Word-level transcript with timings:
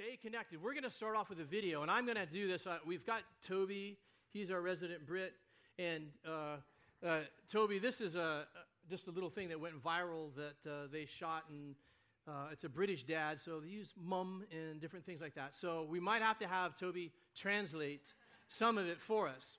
stay 0.00 0.16
connected. 0.16 0.62
We're 0.62 0.72
going 0.72 0.84
to 0.84 0.90
start 0.90 1.14
off 1.14 1.28
with 1.28 1.40
a 1.40 1.44
video, 1.44 1.82
and 1.82 1.90
I'm 1.90 2.06
going 2.06 2.16
to 2.16 2.24
do 2.24 2.48
this. 2.48 2.66
Uh, 2.66 2.78
we've 2.86 3.04
got 3.04 3.20
Toby, 3.46 3.98
he's 4.32 4.50
our 4.50 4.60
resident 4.60 5.06
Brit. 5.06 5.34
And 5.78 6.04
uh, 6.26 6.56
uh, 7.06 7.20
Toby, 7.52 7.78
this 7.78 8.00
is 8.00 8.14
a, 8.14 8.46
just 8.88 9.08
a 9.08 9.10
little 9.10 9.28
thing 9.28 9.50
that 9.50 9.60
went 9.60 9.82
viral 9.82 10.30
that 10.36 10.70
uh, 10.70 10.86
they 10.90 11.04
shot, 11.04 11.44
and 11.50 11.74
uh, 12.26 12.48
it's 12.50 12.64
a 12.64 12.68
British 12.68 13.02
dad, 13.02 13.40
so 13.44 13.60
they 13.60 13.68
use 13.68 13.92
mum 14.02 14.44
and 14.50 14.80
different 14.80 15.04
things 15.04 15.20
like 15.20 15.34
that. 15.34 15.54
So 15.60 15.86
we 15.90 16.00
might 16.00 16.22
have 16.22 16.38
to 16.38 16.46
have 16.46 16.78
Toby 16.78 17.12
translate 17.36 18.06
some 18.48 18.78
of 18.78 18.86
it 18.86 19.02
for 19.02 19.28
us. 19.28 19.58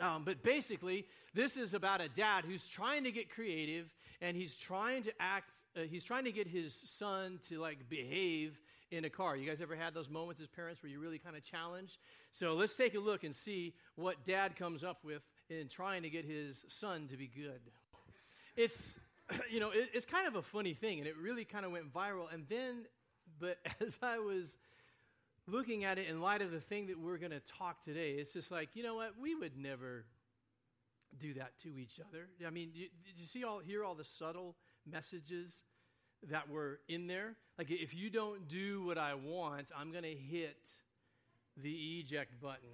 Um, 0.00 0.24
but 0.24 0.42
basically, 0.42 1.06
this 1.32 1.56
is 1.56 1.74
about 1.74 2.00
a 2.00 2.08
dad 2.08 2.44
who's 2.44 2.66
trying 2.66 3.04
to 3.04 3.12
get 3.12 3.30
creative 3.30 3.86
and 4.20 4.36
he's 4.36 4.56
trying 4.56 5.04
to 5.04 5.12
act, 5.20 5.50
uh, 5.76 5.82
he's 5.82 6.02
trying 6.02 6.24
to 6.24 6.32
get 6.32 6.48
his 6.48 6.74
son 6.86 7.38
to 7.48 7.60
like 7.60 7.88
behave 7.88 8.58
in 8.96 9.04
a 9.04 9.10
car. 9.10 9.36
You 9.36 9.48
guys 9.48 9.60
ever 9.60 9.74
had 9.74 9.94
those 9.94 10.08
moments 10.08 10.40
as 10.40 10.48
parents 10.48 10.82
where 10.82 10.90
you 10.90 11.00
really 11.00 11.18
kind 11.18 11.36
of 11.36 11.44
challenge? 11.44 11.98
So 12.32 12.54
let's 12.54 12.74
take 12.74 12.94
a 12.94 12.98
look 12.98 13.24
and 13.24 13.34
see 13.34 13.74
what 13.96 14.24
dad 14.26 14.56
comes 14.56 14.84
up 14.84 15.04
with 15.04 15.22
in 15.50 15.68
trying 15.68 16.02
to 16.02 16.10
get 16.10 16.24
his 16.24 16.64
son 16.68 17.08
to 17.10 17.16
be 17.16 17.26
good. 17.26 17.60
It's, 18.56 18.96
you 19.50 19.60
know, 19.60 19.70
it, 19.70 19.90
it's 19.92 20.06
kind 20.06 20.26
of 20.26 20.36
a 20.36 20.42
funny 20.42 20.74
thing 20.74 20.98
and 20.98 21.06
it 21.06 21.16
really 21.16 21.44
kind 21.44 21.64
of 21.64 21.72
went 21.72 21.92
viral. 21.92 22.32
And 22.32 22.46
then, 22.48 22.86
but 23.40 23.58
as 23.80 23.96
I 24.02 24.18
was 24.18 24.56
looking 25.46 25.84
at 25.84 25.98
it 25.98 26.08
in 26.08 26.20
light 26.20 26.42
of 26.42 26.50
the 26.50 26.60
thing 26.60 26.86
that 26.86 26.98
we're 26.98 27.18
going 27.18 27.32
to 27.32 27.42
talk 27.58 27.84
today, 27.84 28.12
it's 28.12 28.32
just 28.32 28.50
like, 28.50 28.70
you 28.74 28.82
know 28.82 28.94
what? 28.94 29.12
We 29.20 29.34
would 29.34 29.56
never 29.56 30.04
do 31.20 31.34
that 31.34 31.58
to 31.62 31.78
each 31.78 32.00
other. 32.08 32.26
I 32.46 32.50
mean, 32.50 32.70
did 32.72 33.18
you 33.18 33.26
see 33.26 33.44
all 33.44 33.58
hear 33.58 33.84
all 33.84 33.94
the 33.94 34.04
subtle 34.04 34.56
messages 34.90 35.52
that 36.30 36.48
were 36.48 36.80
in 36.88 37.06
there? 37.06 37.36
Like 37.58 37.70
if 37.70 37.94
you 37.94 38.10
don't 38.10 38.48
do 38.48 38.84
what 38.84 38.98
I 38.98 39.14
want, 39.14 39.68
I'm 39.76 39.92
going 39.92 40.04
to 40.04 40.14
hit 40.14 40.68
the 41.56 42.00
eject 42.00 42.40
button. 42.40 42.68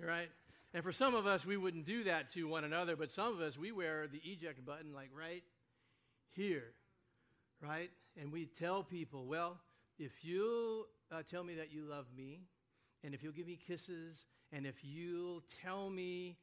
Right? 0.00 0.28
And 0.74 0.84
for 0.84 0.92
some 0.92 1.14
of 1.14 1.26
us, 1.26 1.44
we 1.44 1.56
wouldn't 1.56 1.86
do 1.86 2.04
that 2.04 2.30
to 2.34 2.46
one 2.46 2.62
another, 2.64 2.94
but 2.94 3.10
some 3.10 3.32
of 3.32 3.40
us, 3.40 3.56
we 3.56 3.72
wear 3.72 4.06
the 4.06 4.20
eject 4.24 4.64
button 4.64 4.92
like 4.94 5.10
right 5.18 5.42
here, 6.36 6.64
right? 7.60 7.90
And 8.20 8.30
we 8.30 8.46
tell 8.46 8.82
people, 8.82 9.26
well, 9.26 9.58
if 9.98 10.24
you'll 10.24 10.86
uh, 11.10 11.22
tell 11.28 11.42
me 11.42 11.54
that 11.54 11.72
you 11.72 11.82
love 11.82 12.06
me, 12.16 12.42
and 13.02 13.14
if 13.14 13.22
you'll 13.22 13.32
give 13.32 13.46
me 13.46 13.58
kisses, 13.66 14.26
and 14.52 14.66
if 14.66 14.76
you'll 14.82 15.42
tell 15.62 15.88
me 15.88 16.36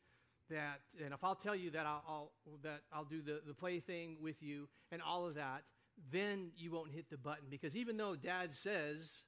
that, 0.49 0.81
and 1.03 1.13
if 1.13 1.23
I'll 1.23 1.35
tell 1.35 1.55
you 1.55 1.71
that 1.71 1.85
I'll, 1.85 2.03
I'll 2.07 2.31
that 2.63 2.81
I'll 2.91 3.05
do 3.05 3.21
the, 3.21 3.41
the 3.45 3.53
play 3.53 3.79
thing 3.79 4.17
with 4.21 4.41
you 4.41 4.67
and 4.91 5.01
all 5.01 5.25
of 5.25 5.35
that, 5.35 5.63
then 6.11 6.51
you 6.55 6.71
won't 6.71 6.91
hit 6.91 7.09
the 7.09 7.17
button. 7.17 7.45
Because 7.49 7.75
even 7.75 7.97
though 7.97 8.15
dad 8.15 8.53
says, 8.53 9.21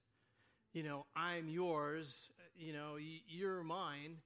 you 0.74 0.84
know, 0.84 1.06
I'm 1.16 1.50
yours, 1.50 2.32
you 2.58 2.74
know, 2.74 2.98
you're 3.28 3.64
mine, 3.64 4.18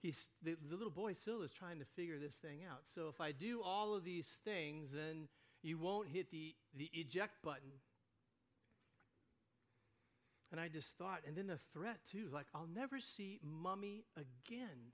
he's, 0.00 0.16
the, 0.42 0.56
the 0.68 0.76
little 0.76 0.90
boy 0.90 1.14
still 1.14 1.42
is 1.42 1.52
trying 1.52 1.78
to 1.78 1.84
figure 1.84 2.18
this 2.18 2.34
thing 2.34 2.60
out. 2.68 2.82
So 2.94 3.08
if 3.08 3.20
I 3.20 3.32
do 3.32 3.62
all 3.62 3.94
of 3.94 4.04
these 4.04 4.38
things, 4.44 4.88
then 4.92 5.28
you 5.62 5.78
won't 5.78 6.08
hit 6.08 6.30
the, 6.30 6.54
the 6.76 6.90
eject 6.92 7.42
button. 7.42 7.70
And 10.50 10.60
I 10.60 10.68
just 10.68 10.96
thought, 10.98 11.20
and 11.26 11.36
then 11.36 11.46
the 11.46 11.60
threat 11.72 11.98
too, 12.10 12.28
like, 12.32 12.46
I'll 12.54 12.68
never 12.74 12.98
see 12.98 13.38
mummy 13.42 14.04
again. 14.16 14.92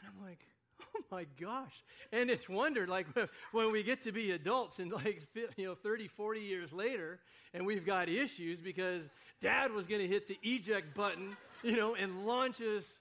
And 0.00 0.08
I'm 0.08 0.24
like, 0.24 0.46
oh 0.96 1.02
my 1.10 1.26
gosh. 1.40 1.84
And 2.12 2.30
it's 2.30 2.48
wondered, 2.48 2.88
like, 2.88 3.06
when 3.52 3.72
we 3.72 3.82
get 3.82 4.02
to 4.02 4.12
be 4.12 4.32
adults 4.32 4.78
and, 4.78 4.92
like, 4.92 5.22
you 5.56 5.66
know, 5.66 5.74
30, 5.74 6.08
40 6.08 6.40
years 6.40 6.72
later, 6.72 7.20
and 7.54 7.66
we've 7.66 7.86
got 7.86 8.08
issues 8.08 8.60
because 8.60 9.08
dad 9.40 9.72
was 9.72 9.86
going 9.86 10.00
to 10.00 10.08
hit 10.08 10.28
the 10.28 10.38
eject 10.42 10.94
button, 10.94 11.36
you 11.62 11.76
know, 11.76 11.94
and 11.94 12.26
launch 12.26 12.60
us 12.60 13.00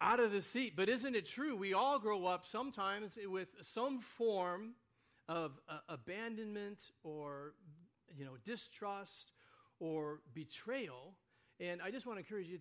out 0.00 0.20
of 0.20 0.32
the 0.32 0.42
seat. 0.42 0.74
But 0.76 0.88
isn't 0.88 1.14
it 1.14 1.26
true? 1.26 1.56
We 1.56 1.74
all 1.74 1.98
grow 1.98 2.26
up 2.26 2.46
sometimes 2.46 3.18
with 3.26 3.48
some 3.62 4.00
form 4.00 4.72
of 5.28 5.52
uh, 5.68 5.78
abandonment 5.88 6.78
or, 7.04 7.54
you 8.16 8.24
know, 8.24 8.32
distrust 8.44 9.32
or 9.78 10.20
betrayal. 10.34 11.14
And 11.60 11.80
I 11.82 11.90
just 11.90 12.06
want 12.06 12.16
to 12.18 12.20
encourage 12.20 12.48
you, 12.48 12.58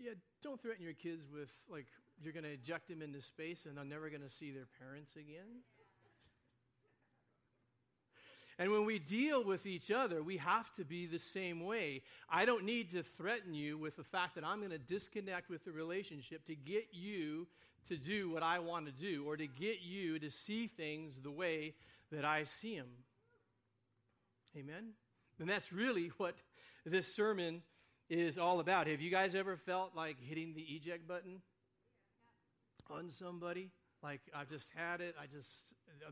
yeah, 0.00 0.12
don't 0.42 0.60
threaten 0.60 0.82
your 0.82 0.94
kids 0.94 1.22
with, 1.32 1.50
like, 1.68 1.86
you're 2.24 2.32
going 2.32 2.44
to 2.44 2.52
eject 2.52 2.88
them 2.88 3.02
into 3.02 3.20
space 3.20 3.66
and 3.66 3.76
they're 3.76 3.84
never 3.84 4.08
going 4.08 4.22
to 4.22 4.30
see 4.30 4.50
their 4.50 4.68
parents 4.78 5.14
again. 5.16 5.62
And 8.58 8.70
when 8.70 8.84
we 8.84 8.98
deal 8.98 9.42
with 9.42 9.66
each 9.66 9.90
other, 9.90 10.22
we 10.22 10.36
have 10.36 10.72
to 10.74 10.84
be 10.84 11.06
the 11.06 11.18
same 11.18 11.64
way. 11.64 12.02
I 12.28 12.44
don't 12.44 12.64
need 12.64 12.92
to 12.92 13.02
threaten 13.02 13.54
you 13.54 13.78
with 13.78 13.96
the 13.96 14.04
fact 14.04 14.34
that 14.34 14.44
I'm 14.44 14.58
going 14.58 14.70
to 14.70 14.78
disconnect 14.78 15.48
with 15.48 15.64
the 15.64 15.72
relationship 15.72 16.46
to 16.46 16.54
get 16.54 16.88
you 16.92 17.48
to 17.88 17.96
do 17.96 18.30
what 18.30 18.42
I 18.42 18.58
want 18.58 18.86
to 18.86 18.92
do 18.92 19.24
or 19.26 19.36
to 19.36 19.46
get 19.46 19.82
you 19.82 20.18
to 20.18 20.30
see 20.30 20.66
things 20.66 21.14
the 21.22 21.30
way 21.30 21.74
that 22.12 22.24
I 22.24 22.44
see 22.44 22.76
them. 22.76 22.90
Amen? 24.56 24.90
And 25.40 25.48
that's 25.48 25.72
really 25.72 26.12
what 26.18 26.34
this 26.84 27.12
sermon 27.12 27.62
is 28.08 28.38
all 28.38 28.60
about. 28.60 28.86
Have 28.86 29.00
you 29.00 29.10
guys 29.10 29.34
ever 29.34 29.56
felt 29.56 29.92
like 29.96 30.18
hitting 30.20 30.54
the 30.54 30.62
eject 30.62 31.08
button 31.08 31.40
on 32.92 33.10
somebody? 33.10 33.70
Like, 34.02 34.20
I've 34.34 34.48
just 34.48 34.66
had 34.74 35.00
it. 35.00 35.14
I 35.20 35.26
just, 35.26 35.48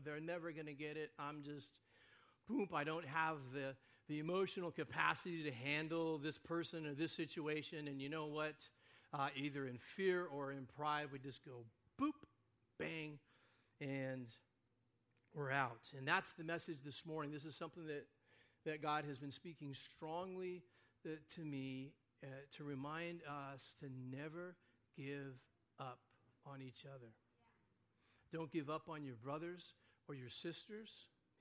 they're 0.03 0.19
never 0.19 0.51
going 0.51 0.67
to 0.67 0.73
get 0.73 0.97
it. 0.97 1.11
I'm 1.19 1.43
just, 1.43 1.67
boom, 2.47 2.69
I 2.73 2.83
don't 2.83 3.05
have 3.05 3.37
the, 3.53 3.75
the 4.07 4.19
emotional 4.19 4.71
capacity 4.71 5.43
to 5.43 5.51
handle 5.51 6.17
this 6.17 6.37
person 6.37 6.85
or 6.85 6.93
this 6.93 7.11
situation. 7.11 7.87
And 7.87 8.01
you 8.01 8.09
know 8.09 8.27
what? 8.27 8.55
Uh, 9.13 9.27
either 9.35 9.67
in 9.67 9.77
fear 9.95 10.25
or 10.25 10.51
in 10.51 10.65
pride, 10.77 11.07
we 11.11 11.19
just 11.19 11.43
go 11.43 11.65
boop, 12.01 12.13
bang, 12.79 13.19
and 13.81 14.27
we're 15.33 15.51
out. 15.51 15.89
And 15.97 16.07
that's 16.07 16.31
the 16.33 16.45
message 16.45 16.77
this 16.85 17.05
morning. 17.05 17.31
This 17.31 17.45
is 17.45 17.55
something 17.55 17.85
that 17.87 18.05
that 18.65 18.81
God 18.81 19.05
has 19.05 19.17
been 19.17 19.31
speaking 19.31 19.73
strongly 19.73 20.63
uh, 21.05 21.15
to 21.35 21.41
me 21.41 21.93
uh, 22.23 22.27
to 22.57 22.63
remind 22.63 23.21
us 23.23 23.73
to 23.79 23.87
never 24.15 24.55
give 24.95 25.41
up 25.79 25.99
on 26.45 26.61
each 26.61 26.85
other. 26.85 27.11
Don't 28.31 28.51
give 28.51 28.69
up 28.69 28.89
on 28.89 29.03
your 29.03 29.15
brothers 29.15 29.73
or 30.07 30.15
your 30.15 30.29
sisters 30.29 30.89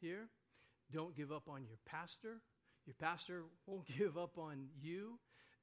here. 0.01 0.29
Don't 0.93 1.17
give 1.17 1.31
up 1.31 1.49
on 1.49 1.65
your 1.65 1.79
pastor. 1.87 2.41
Your 2.87 2.95
pastor 2.99 3.45
won't 3.67 3.87
give 3.99 4.17
up 4.19 4.39
on 4.39 4.67
you. 4.81 5.19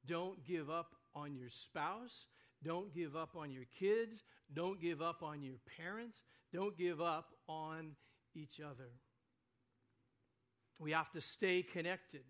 Don't 0.05 0.43
give 0.45 0.69
up 0.69 0.95
on 1.13 1.35
your 1.35 1.49
spouse. 1.49 2.27
Don't 2.63 2.93
give 2.93 3.15
up 3.15 3.35
on 3.35 3.51
your 3.51 3.65
kids. 3.77 4.23
Don't 4.53 4.81
give 4.81 5.01
up 5.01 5.21
on 5.21 5.43
your 5.43 5.57
parents. 5.77 6.17
Don't 6.53 6.77
give 6.77 7.01
up 7.01 7.33
on 7.47 7.91
each 8.35 8.61
other. 8.61 8.89
We 10.79 10.91
have 10.91 11.11
to 11.11 11.21
stay 11.21 11.63
connected. 11.63 12.21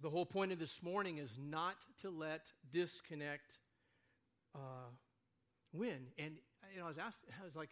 The 0.00 0.10
whole 0.10 0.26
point 0.26 0.52
of 0.52 0.58
this 0.58 0.82
morning 0.82 1.18
is 1.18 1.30
not 1.38 1.76
to 2.02 2.10
let 2.10 2.52
disconnect 2.72 3.58
uh, 4.54 4.90
win. 5.72 6.08
And 6.18 6.34
you 6.72 6.80
know, 6.80 6.86
I 6.86 6.88
was 6.88 6.98
asked, 6.98 7.20
I 7.40 7.44
was 7.44 7.56
like, 7.56 7.70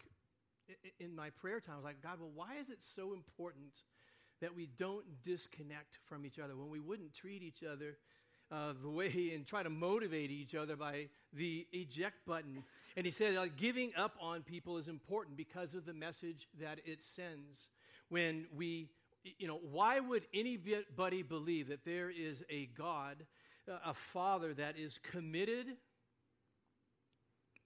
in 0.99 1.15
my 1.15 1.31
prayer 1.31 1.61
time, 1.61 1.75
I 1.75 1.77
was 1.77 1.85
like, 1.85 2.03
God, 2.03 2.21
well, 2.21 2.31
why 2.35 2.57
is 2.61 2.71
it 2.71 2.79
so 2.95 3.13
important 3.13 3.73
that 4.41 4.55
we 4.55 4.69
don't 4.79 5.05
disconnect 5.25 5.99
from 6.07 6.25
each 6.25 6.39
other 6.39 6.57
when 6.57 6.71
we 6.71 6.81
wouldn't 6.81 7.13
treat 7.13 7.43
each 7.43 7.63
other 7.63 7.97
uh, 8.51 8.73
the 8.81 8.89
way 8.89 9.33
and 9.35 9.47
try 9.47 9.63
to 9.63 9.71
motivate 9.71 10.31
each 10.31 10.55
other 10.55 10.77
by 10.77 11.09
the 11.33 11.67
eject 11.73 12.25
button? 12.27 12.63
And 12.97 13.07
he 13.07 13.13
said, 13.13 13.37
uh, 13.37 13.47
giving 13.57 13.93
up 13.97 14.15
on 14.21 14.43
people 14.43 14.79
is 14.79 14.89
important 14.89 15.37
because 15.37 15.75
of 15.75 15.87
the 15.87 15.95
message 15.95 16.49
that 16.61 16.79
it 16.85 17.01
sends 17.01 17.69
when 18.09 18.47
we, 18.55 18.89
you 19.39 19.47
know, 19.47 19.61
why 19.71 20.01
would 20.01 20.25
anybody 20.35 21.23
believe 21.23 21.69
that 21.69 21.85
there 21.85 22.11
is 22.11 22.43
a 22.51 22.67
God, 22.77 23.17
a 23.69 23.95
Father 23.95 24.53
that 24.55 24.77
is 24.77 24.99
committed 25.13 25.77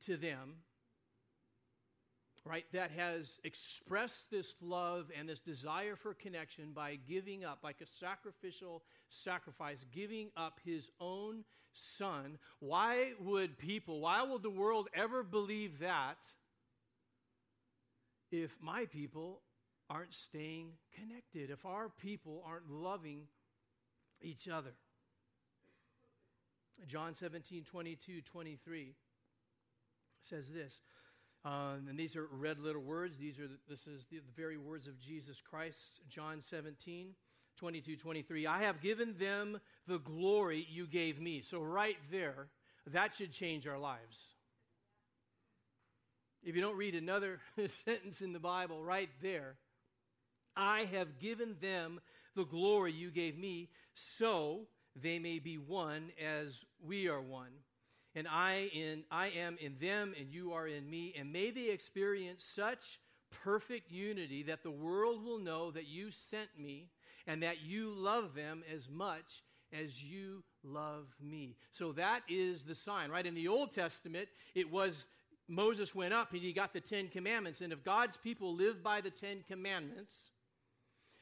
to 0.06 0.16
them, 0.16 0.54
right, 2.44 2.64
that 2.72 2.90
has 2.90 3.40
expressed 3.44 4.30
this 4.30 4.54
love 4.60 5.10
and 5.18 5.28
this 5.28 5.40
desire 5.40 5.96
for 5.96 6.14
connection 6.14 6.72
by 6.74 6.98
giving 7.08 7.44
up, 7.44 7.58
like 7.62 7.80
a 7.80 7.86
sacrificial 7.98 8.82
sacrifice, 9.08 9.78
giving 9.92 10.28
up 10.36 10.60
his 10.64 10.88
own 11.00 11.44
son? 11.72 12.38
Why 12.60 13.12
would 13.20 13.58
people, 13.58 14.00
why 14.00 14.22
would 14.22 14.42
the 14.42 14.50
world 14.50 14.88
ever 14.94 15.22
believe 15.22 15.78
that? 15.80 16.18
if 18.42 18.50
my 18.60 18.86
people 18.86 19.40
aren't 19.88 20.14
staying 20.14 20.70
connected, 20.94 21.50
if 21.50 21.64
our 21.64 21.88
people 21.88 22.42
aren't 22.46 22.70
loving 22.70 23.22
each 24.20 24.48
other. 24.48 24.72
John 26.88 27.14
17, 27.14 27.64
22, 27.64 28.22
23 28.22 28.94
says 30.28 30.46
this. 30.52 30.80
Um, 31.44 31.88
and 31.90 31.98
these 31.98 32.16
are 32.16 32.26
red 32.30 32.58
little 32.58 32.82
words. 32.82 33.18
These 33.18 33.38
are 33.38 33.48
this 33.68 33.86
is 33.86 34.04
the, 34.10 34.18
the 34.18 34.32
very 34.34 34.56
words 34.56 34.86
of 34.86 34.98
Jesus 34.98 35.42
Christ. 35.42 35.78
John 36.08 36.40
17, 36.40 37.08
22, 37.58 37.96
23. 37.96 38.46
I 38.46 38.62
have 38.62 38.80
given 38.80 39.14
them 39.18 39.60
the 39.86 39.98
glory 39.98 40.66
you 40.70 40.86
gave 40.86 41.20
me. 41.20 41.42
So, 41.42 41.60
right 41.60 41.98
there, 42.10 42.48
that 42.92 43.14
should 43.14 43.32
change 43.32 43.66
our 43.66 43.78
lives. 43.78 44.28
If 46.42 46.54
you 46.54 46.62
don't 46.62 46.76
read 46.76 46.94
another 46.94 47.40
sentence 47.84 48.22
in 48.22 48.32
the 48.32 48.38
Bible, 48.38 48.82
right 48.82 49.10
there, 49.22 49.56
I 50.56 50.84
have 50.92 51.18
given 51.18 51.56
them 51.60 52.00
the 52.36 52.44
glory 52.44 52.92
you 52.92 53.10
gave 53.10 53.38
me, 53.38 53.68
so 53.94 54.66
they 54.96 55.18
may 55.18 55.38
be 55.38 55.58
one 55.58 56.10
as 56.22 56.48
we 56.82 57.08
are 57.08 57.20
one. 57.20 57.50
And 58.14 58.28
I 58.28 58.70
in 58.72 59.04
I 59.10 59.28
am 59.28 59.56
in 59.60 59.76
them 59.80 60.14
and 60.18 60.30
you 60.30 60.52
are 60.52 60.68
in 60.68 60.88
me, 60.88 61.14
and 61.18 61.32
may 61.32 61.50
they 61.50 61.70
experience 61.70 62.44
such 62.44 63.00
perfect 63.42 63.90
unity 63.90 64.44
that 64.44 64.62
the 64.62 64.70
world 64.70 65.24
will 65.24 65.38
know 65.38 65.70
that 65.72 65.86
you 65.86 66.10
sent 66.10 66.48
me 66.58 66.88
and 67.26 67.42
that 67.42 67.62
you 67.62 67.90
love 67.90 68.34
them 68.34 68.62
as 68.72 68.88
much 68.88 69.42
as 69.72 70.02
you 70.02 70.44
love 70.62 71.06
me. 71.20 71.56
So 71.72 71.92
that 71.92 72.22
is 72.28 72.64
the 72.64 72.74
sign, 72.74 73.10
right? 73.10 73.26
In 73.26 73.34
the 73.34 73.48
Old 73.48 73.72
Testament, 73.72 74.28
it 74.54 74.70
was 74.70 75.06
Moses 75.48 75.94
went 75.94 76.14
up 76.14 76.32
and 76.32 76.40
he 76.40 76.52
got 76.52 76.72
the 76.72 76.80
Ten 76.80 77.08
Commandments. 77.08 77.60
And 77.60 77.72
if 77.72 77.84
God's 77.84 78.16
people 78.16 78.54
lived 78.54 78.82
by 78.82 79.00
the 79.00 79.10
Ten 79.10 79.44
Commandments, 79.46 80.12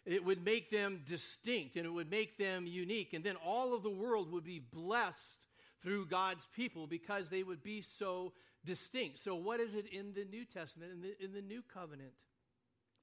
it 0.05 0.25
would 0.25 0.45
make 0.45 0.71
them 0.71 1.01
distinct 1.09 1.77
and 1.77 1.87
it 1.87 1.91
would 1.91 2.11
make 2.11 2.37
them 2.37 2.67
unique. 2.67 3.15
And 3.15 3.25
then 3.25 3.37
all 3.37 3.75
of 3.75 3.83
the 3.83 3.91
world 3.91 4.31
would 4.33 4.45
be 4.45 4.61
blessed 4.61 5.42
through 5.83 6.07
God's 6.07 6.47
people 6.55 6.87
because 6.87 7.29
they 7.29 7.43
would 7.43 7.63
be 7.63 7.83
so 7.83 8.33
distinct. 8.65 9.19
So, 9.19 9.35
what 9.35 9.61
is 9.61 9.75
it 9.75 9.87
in 9.93 10.13
the 10.15 10.25
New 10.25 10.45
Testament, 10.45 10.93
in 10.93 11.01
the, 11.03 11.25
in 11.25 11.33
the 11.33 11.43
New 11.43 11.63
Covenant? 11.73 12.13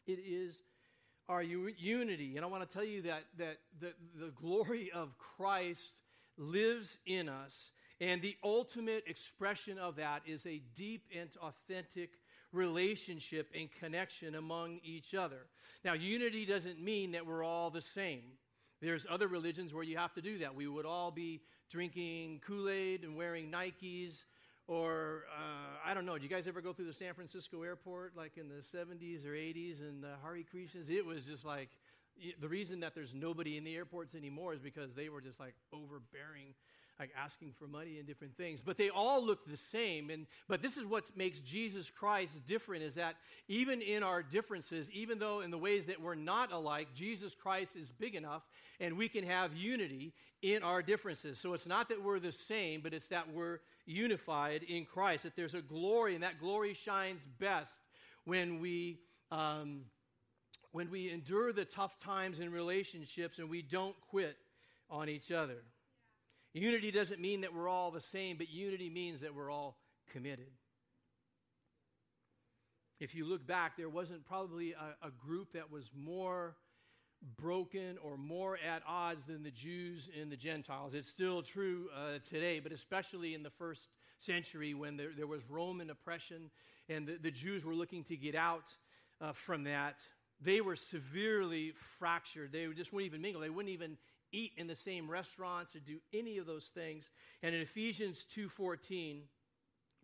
It 0.08 0.20
is 0.26 0.64
our 1.28 1.44
unity. 1.44 2.36
And 2.36 2.44
I 2.44 2.48
want 2.48 2.68
to 2.68 2.74
tell 2.74 2.84
you 2.84 3.04
that, 3.04 3.24
that, 3.38 3.58
that 3.82 3.94
the 4.20 4.32
glory 4.32 4.92
of 4.92 5.16
Christ 5.18 6.02
lives 6.38 6.98
in 7.06 7.30
us. 7.30 7.72
And 8.02 8.22
the 8.22 8.36
ultimate 8.44 9.04
expression 9.08 9.78
of 9.78 9.98
that 9.98 10.24
is 10.26 10.46
a 10.46 10.62
deep 10.76 11.04
and 11.16 11.30
authentic 11.42 12.12
relationship 12.52 13.52
and 13.56 13.70
connection 13.80 14.36
among 14.36 14.80
each 14.84 15.14
other. 15.14 15.46
Now, 15.84 15.94
unity 15.94 16.46
doesn't 16.46 16.82
mean 16.82 17.12
that 17.12 17.28
we're 17.28 17.44
all 17.44 17.70
the 17.70 17.82
same. 17.82 18.24
There's 18.82 19.06
other 19.10 19.28
religions 19.28 19.74
where 19.74 19.84
you 19.84 19.98
have 19.98 20.14
to 20.14 20.22
do 20.22 20.40
that. 20.40 20.56
We 20.56 20.68
would 20.68 20.86
all 20.86 21.12
be 21.12 21.42
drinking 21.70 22.42
Kool 22.46 22.70
Aid 22.70 23.04
and 23.04 23.16
wearing 23.16 23.52
Nikes. 23.52 24.24
Or, 24.68 25.24
uh, 25.36 25.90
I 25.90 25.96
don't 25.96 26.06
know, 26.06 26.14
did 26.14 26.24
you 26.24 26.30
guys 26.30 26.46
ever 26.48 26.62
go 26.62 26.74
through 26.74 26.86
the 26.86 26.94
San 26.94 27.16
Francisco 27.16 27.64
airport 27.64 28.16
like 28.16 28.38
in 28.38 28.48
the 28.50 28.62
70s 28.78 29.26
or 29.26 29.32
80s 29.32 29.80
and 29.80 30.04
the 30.04 30.14
Hare 30.24 30.44
Krishnas? 30.44 30.90
It 30.90 31.06
was 31.06 31.24
just 31.24 31.44
like, 31.44 31.70
the 32.40 32.48
reason 32.48 32.82
that 32.82 32.94
there's 32.94 33.14
nobody 33.14 33.58
in 33.58 33.64
the 33.64 33.76
airports 33.76 34.14
anymore 34.14 34.54
is 34.54 34.60
because 34.60 34.94
they 34.94 35.10
were 35.10 35.22
just 35.22 35.40
like 35.40 35.56
overbearing 35.74 36.54
like 37.00 37.12
asking 37.18 37.54
for 37.58 37.66
money 37.66 37.98
and 37.98 38.06
different 38.06 38.36
things 38.36 38.60
but 38.64 38.78
they 38.78 38.90
all 38.90 39.26
look 39.26 39.46
the 39.46 39.58
same. 39.58 40.10
And 40.10 40.28
but 40.48 40.62
this 40.62 40.78
is 40.78 40.86
what 40.86 41.06
makes 41.16 41.40
jesus 41.40 41.90
christ 41.90 42.34
different 42.48 42.84
is 42.84 42.96
that 42.96 43.16
even 43.48 43.82
in 43.82 44.04
our 44.04 44.22
differences 44.22 44.90
even 44.92 45.18
though 45.18 45.40
in 45.42 45.52
the 45.52 45.58
ways 45.58 45.86
that 45.86 46.02
we're 46.02 46.16
not 46.16 46.52
alike 46.52 46.90
jesus 46.94 47.34
christ 47.34 47.76
is 47.76 47.90
big 47.90 48.16
enough 48.16 48.44
and 48.80 48.98
we 48.98 49.10
can 49.10 49.26
have 49.26 49.54
unity 49.56 50.14
in 50.42 50.64
our 50.64 50.82
differences. 50.82 51.38
So 51.38 51.54
it's 51.54 51.66
not 51.66 51.90
that 51.90 52.02
we're 52.02 52.20
the 52.20 52.32
same 52.32 52.82
but 52.82 52.94
it's 52.94 53.08
that 53.08 53.32
we're 53.34 53.60
unified 53.86 54.64
in 54.64 54.86
christ 54.86 55.24
that 55.24 55.36
there's 55.36 55.56
a 55.56 55.62
glory 55.62 56.16
and 56.16 56.24
that 56.24 56.40
glory 56.40 56.74
shines 56.74 57.22
best 57.40 57.72
when 58.26 58.60
we 58.60 59.00
um, 59.32 59.82
when 60.72 60.92
we 60.92 61.10
endure 61.10 61.52
the 61.52 61.66
tough 61.66 62.00
times 62.00 62.40
in 62.40 62.52
relationships 62.52 63.40
and 63.40 63.50
we 63.50 63.62
don't 63.62 63.96
quit 64.10 64.38
on 64.90 65.10
each 65.10 65.32
other 65.32 65.58
Unity 66.60 66.92
doesn't 66.92 67.22
mean 67.22 67.42
that 67.42 67.54
we're 67.54 67.70
all 67.70 67.90
the 67.90 68.02
same, 68.02 68.36
but 68.38 68.50
unity 68.50 68.90
means 68.90 69.22
that 69.22 69.34
we're 69.34 69.50
all 69.50 69.78
committed. 70.12 70.52
If 73.00 73.16
you 73.16 73.24
look 73.24 73.48
back, 73.48 73.78
there 73.78 73.88
wasn't 73.88 74.26
probably 74.26 74.74
a, 74.74 75.08
a 75.08 75.12
group 75.12 75.54
that 75.54 75.72
was 75.72 75.90
more 75.96 76.58
broken 77.38 77.98
or 78.04 78.18
more 78.18 78.58
at 78.58 78.82
odds 78.86 79.24
than 79.26 79.42
the 79.42 79.52
Jews 79.52 80.10
and 80.20 80.30
the 80.30 80.36
Gentiles. 80.36 80.94
It's 80.94 81.08
still 81.08 81.42
true 81.42 81.88
uh, 81.96 82.20
today, 82.30 82.60
but 82.60 82.74
especially 82.74 83.36
in 83.36 83.44
the 83.44 83.50
first 83.50 83.88
century 84.18 84.74
when 84.74 84.98
there, 84.98 85.12
there 85.16 85.28
was 85.28 85.42
Roman 85.50 85.90
oppression 85.90 86.50
and 86.90 87.08
the, 87.08 87.18
the, 87.22 87.32
Jews 87.32 87.64
were 87.64 87.76
looking 87.76 88.04
to 88.06 88.18
get 88.18 88.36
out 88.36 88.66
uh, 89.22 89.32
from 89.32 89.64
that. 89.64 90.00
They 90.42 90.60
were 90.60 90.76
severely 90.76 91.74
fractured. 92.00 92.52
They 92.52 92.68
just 92.76 92.92
wouldn't 92.92 93.12
even 93.12 93.22
mingle. 93.22 93.42
They 93.42 93.50
wouldn't 93.50 93.74
even 93.74 93.98
eat 94.32 94.54
in 94.58 94.68
the 94.68 94.76
same 94.76 95.10
restaurants 95.10 95.76
or 95.76 95.80
do 95.80 96.00
any 96.14 96.38
of 96.38 96.46
those 96.46 96.68
things. 96.68 97.10
And 97.42 97.56
in 97.56 97.62
Ephesians 97.62 98.26
2:14, 98.26 99.28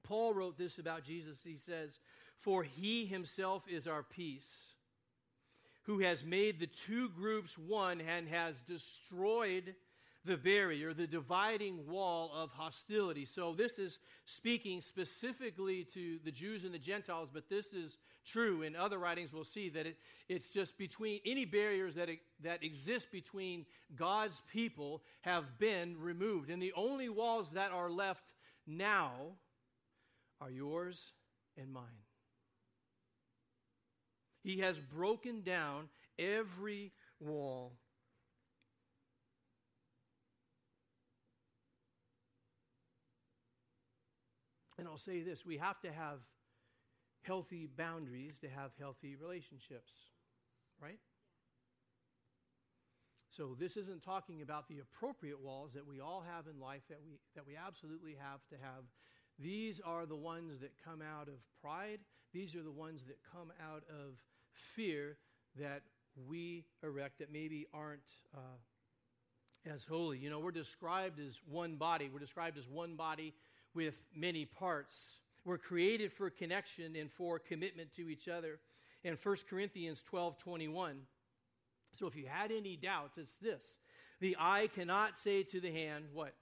Paul 0.03 0.33
wrote 0.33 0.57
this 0.57 0.77
about 0.79 1.03
Jesus. 1.03 1.43
He 1.43 1.57
says, 1.57 1.99
"For 2.39 2.63
he 2.63 3.05
himself 3.05 3.67
is 3.67 3.87
our 3.87 4.03
peace, 4.03 4.75
who 5.83 5.99
has 5.99 6.23
made 6.23 6.59
the 6.59 6.67
two 6.67 7.09
groups 7.09 7.57
one 7.57 8.01
and 8.01 8.27
has 8.27 8.61
destroyed 8.61 9.75
the 10.25 10.37
barrier, 10.37 10.93
the 10.93 11.07
dividing 11.07 11.87
wall 11.87 12.31
of 12.33 12.51
hostility. 12.51 13.25
So, 13.25 13.53
this 13.53 13.77
is 13.77 13.99
speaking 14.25 14.81
specifically 14.81 15.85
to 15.93 16.19
the 16.23 16.31
Jews 16.31 16.63
and 16.63 16.73
the 16.73 16.79
Gentiles, 16.79 17.29
but 17.31 17.47
this 17.47 17.67
is 17.67 17.97
true. 18.25 18.61
In 18.61 18.75
other 18.75 18.97
writings, 18.97 19.31
we'll 19.31 19.43
see 19.43 19.69
that 19.69 19.85
it, 19.85 19.97
it's 20.27 20.47
just 20.49 20.77
between 20.77 21.19
any 21.25 21.45
barriers 21.45 21.95
that, 21.95 22.09
that 22.43 22.63
exist 22.63 23.11
between 23.11 23.65
God's 23.95 24.41
people 24.51 25.01
have 25.21 25.57
been 25.59 25.95
removed. 25.99 26.49
And 26.49 26.61
the 26.61 26.73
only 26.75 27.09
walls 27.09 27.47
that 27.53 27.71
are 27.71 27.89
left 27.89 28.33
now 28.67 29.11
are 30.41 30.51
yours 30.51 31.13
and 31.57 31.71
mine. 31.71 31.83
He 34.43 34.59
has 34.59 34.79
broken 34.79 35.41
down 35.41 35.89
every 36.19 36.91
wall 37.19 37.73
And 44.77 44.87
I'll 44.87 44.97
say 44.97 45.21
this 45.21 45.45
we 45.45 45.57
have 45.57 45.79
to 45.81 45.91
have 45.91 46.19
healthy 47.25 47.67
boundaries 47.77 48.39
to 48.41 48.49
have 48.49 48.71
healthy 48.79 49.15
relationships, 49.15 49.91
right? 50.81 50.99
So 53.35 53.55
this 53.59 53.75
isn't 53.75 54.01
talking 54.03 54.41
about 54.41 54.69
the 54.69 54.79
appropriate 54.79 55.41
walls 55.41 55.71
that 55.73 55.85
we 55.85 55.99
all 55.99 56.23
have 56.33 56.45
in 56.47 56.59
life 56.59 56.81
that 56.89 56.99
we 57.03 57.19
that 57.35 57.45
we 57.45 57.55
absolutely 57.55 58.15
have 58.19 58.39
to 58.49 58.55
have. 58.55 58.83
These 59.37 59.81
are 59.83 60.05
the 60.05 60.15
ones 60.15 60.61
that 60.61 60.71
come 60.83 61.01
out 61.01 61.27
of 61.27 61.35
pride. 61.61 61.99
These 62.33 62.55
are 62.55 62.63
the 62.63 62.71
ones 62.71 63.01
that 63.07 63.17
come 63.33 63.51
out 63.61 63.83
of 63.89 64.15
fear 64.75 65.17
that 65.59 65.81
we 66.27 66.63
erect 66.81 67.19
that 67.19 67.31
maybe 67.31 67.67
aren't 67.73 67.99
uh, 68.33 69.69
as 69.73 69.83
holy. 69.83 70.17
You 70.17 70.29
know, 70.29 70.39
we're 70.39 70.51
described 70.51 71.19
as 71.19 71.39
one 71.45 71.75
body. 71.75 72.09
We're 72.11 72.19
described 72.19 72.57
as 72.57 72.67
one 72.67 72.95
body 72.95 73.33
with 73.73 73.95
many 74.15 74.45
parts. 74.45 74.95
We're 75.45 75.59
created 75.59 76.11
for 76.11 76.29
connection 76.29 76.95
and 76.95 77.11
for 77.11 77.39
commitment 77.39 77.93
to 77.95 78.09
each 78.09 78.27
other. 78.27 78.59
In 79.03 79.17
1 79.21 79.35
Corinthians 79.47 80.01
12 80.01 80.39
21, 80.39 80.97
so 81.97 82.07
if 82.07 82.15
you 82.15 82.25
had 82.27 82.51
any 82.51 82.75
doubts, 82.75 83.17
it's 83.17 83.37
this 83.41 83.61
the 84.19 84.35
eye 84.39 84.69
cannot 84.73 85.17
say 85.17 85.43
to 85.43 85.59
the 85.61 85.71
hand, 85.71 86.05
What? 86.13 86.33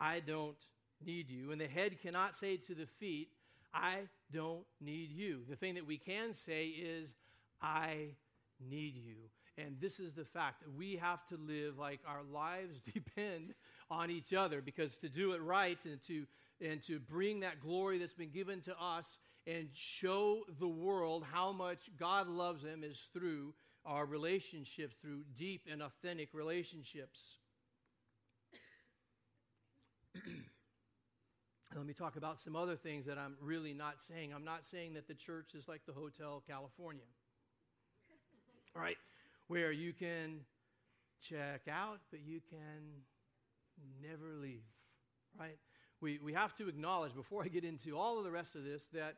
I 0.00 0.20
don't 0.20 0.56
need 1.04 1.30
you. 1.30 1.52
And 1.52 1.60
the 1.60 1.66
head 1.66 2.00
cannot 2.00 2.36
say 2.36 2.56
to 2.56 2.74
the 2.74 2.86
feet, 2.86 3.28
I 3.72 4.02
don't 4.32 4.64
need 4.80 5.10
you. 5.10 5.42
The 5.48 5.56
thing 5.56 5.74
that 5.74 5.86
we 5.86 5.98
can 5.98 6.34
say 6.34 6.66
is, 6.66 7.14
I 7.60 8.14
need 8.60 8.96
you. 8.96 9.16
And 9.56 9.76
this 9.80 9.98
is 9.98 10.12
the 10.12 10.24
fact 10.24 10.60
that 10.62 10.72
we 10.76 10.96
have 10.96 11.26
to 11.28 11.36
live 11.36 11.78
like 11.78 12.00
our 12.06 12.22
lives 12.22 12.80
depend 12.94 13.54
on 13.90 14.10
each 14.10 14.32
other 14.32 14.60
because 14.60 14.96
to 14.98 15.08
do 15.08 15.32
it 15.32 15.42
right 15.42 15.78
and 15.84 16.00
to 16.06 16.26
and 16.60 16.82
to 16.84 16.98
bring 16.98 17.40
that 17.40 17.60
glory 17.60 17.98
that's 17.98 18.14
been 18.14 18.30
given 18.30 18.60
to 18.62 18.74
us 18.80 19.06
and 19.46 19.68
show 19.72 20.42
the 20.58 20.68
world 20.68 21.24
how 21.30 21.52
much 21.52 21.90
God 21.98 22.28
loves 22.28 22.62
them 22.62 22.82
is 22.84 22.98
through 23.12 23.54
our 23.84 24.04
relationships, 24.04 24.94
through 25.00 25.22
deep 25.36 25.62
and 25.70 25.82
authentic 25.82 26.28
relationships. 26.32 27.18
Let 31.76 31.86
me 31.86 31.94
talk 31.94 32.16
about 32.16 32.40
some 32.40 32.56
other 32.56 32.76
things 32.76 33.06
that 33.06 33.18
I'm 33.18 33.36
really 33.40 33.72
not 33.72 34.00
saying. 34.00 34.32
I'm 34.34 34.44
not 34.44 34.66
saying 34.66 34.94
that 34.94 35.06
the 35.06 35.14
church 35.14 35.54
is 35.54 35.68
like 35.68 35.82
the 35.86 35.92
Hotel 35.92 36.42
California. 36.46 37.04
Right? 38.74 38.96
Where 39.46 39.70
you 39.72 39.92
can 39.92 40.40
check 41.22 41.62
out, 41.70 42.00
but 42.10 42.20
you 42.20 42.40
can 42.50 43.04
never 44.02 44.34
leave, 44.40 44.64
right? 45.38 45.58
We, 46.00 46.18
we 46.22 46.32
have 46.32 46.56
to 46.56 46.68
acknowledge, 46.68 47.14
before 47.14 47.42
I 47.42 47.48
get 47.48 47.64
into 47.64 47.96
all 47.96 48.18
of 48.18 48.24
the 48.24 48.30
rest 48.30 48.54
of 48.54 48.64
this, 48.64 48.82
that, 48.92 49.16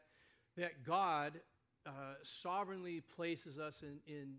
that 0.57 0.85
God 0.85 1.41
uh, 1.87 2.15
sovereignly 2.23 3.03
places 3.15 3.59
us 3.59 3.75
in, 3.83 3.99
in, 4.07 4.37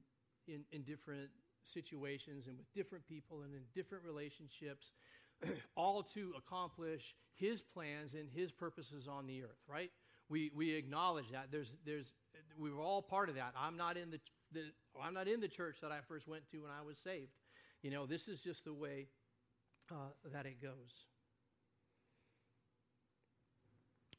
in, 0.47 0.61
in 0.71 0.81
different 0.81 1.29
situations 1.63 2.47
and 2.47 2.57
with 2.57 2.71
different 2.73 3.07
people 3.07 3.41
and 3.43 3.53
in 3.53 3.61
different 3.75 4.03
relationships, 4.03 4.91
all 5.75 6.03
to 6.03 6.33
accomplish 6.37 7.15
His 7.35 7.61
plans 7.61 8.13
and 8.13 8.27
His 8.33 8.51
purposes 8.51 9.07
on 9.07 9.27
the 9.27 9.43
earth, 9.43 9.61
right? 9.67 9.91
We, 10.29 10.51
we 10.55 10.73
acknowledge 10.73 11.29
that. 11.31 11.47
There's, 11.51 11.71
there's, 11.85 12.13
we 12.57 12.71
were 12.71 12.81
all 12.81 13.01
part 13.01 13.29
of 13.29 13.35
that. 13.35 13.53
I'm 13.57 13.77
not, 13.77 13.97
in 13.97 14.09
the, 14.11 14.19
the, 14.51 14.61
I'm 15.01 15.13
not 15.13 15.27
in 15.27 15.41
the 15.41 15.47
church 15.47 15.77
that 15.81 15.91
I 15.91 15.99
first 16.07 16.27
went 16.27 16.49
to 16.51 16.61
when 16.63 16.71
I 16.71 16.85
was 16.85 16.97
saved. 17.03 17.31
You 17.83 17.91
know, 17.91 18.05
this 18.05 18.27
is 18.27 18.41
just 18.41 18.65
the 18.65 18.73
way 18.73 19.07
uh, 19.91 19.95
that 20.31 20.45
it 20.45 20.61
goes. 20.61 21.10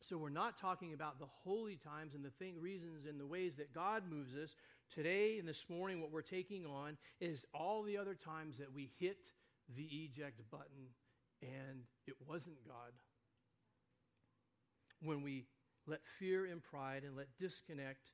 So 0.09 0.19
we're 0.19 0.31
not 0.31 0.59
talking 0.59 0.95
about 0.95 1.19
the 1.21 1.29
holy 1.45 1.77
times 1.77 2.15
and 2.15 2.25
the 2.25 2.31
thing, 2.31 2.61
reasons 2.61 3.07
and 3.09 3.21
the 3.21 3.27
ways 3.27 3.55
that 3.59 3.73
God 3.73 4.03
moves 4.11 4.35
us. 4.35 4.57
Today 4.93 5.39
and 5.39 5.49
this 5.49 5.67
morning, 5.69 6.01
what 6.01 6.11
we're 6.11 6.23
taking 6.23 6.67
on 6.67 6.97
is 7.21 7.45
all 7.55 7.83
the 7.83 7.97
other 7.97 8.15
times 8.15 8.59
that 8.59 8.73
we 8.73 8.91
hit 8.99 9.31
the 9.77 9.85
eject 9.85 10.43
button 10.51 10.89
and 11.41 11.85
it 12.07 12.15
wasn't 12.27 12.57
God. 12.67 12.93
When 15.01 15.23
we 15.23 15.47
let 15.87 16.01
fear 16.19 16.47
and 16.47 16.63
pride 16.63 17.05
and 17.05 17.17
let 17.17 17.29
disconnect 17.39 18.11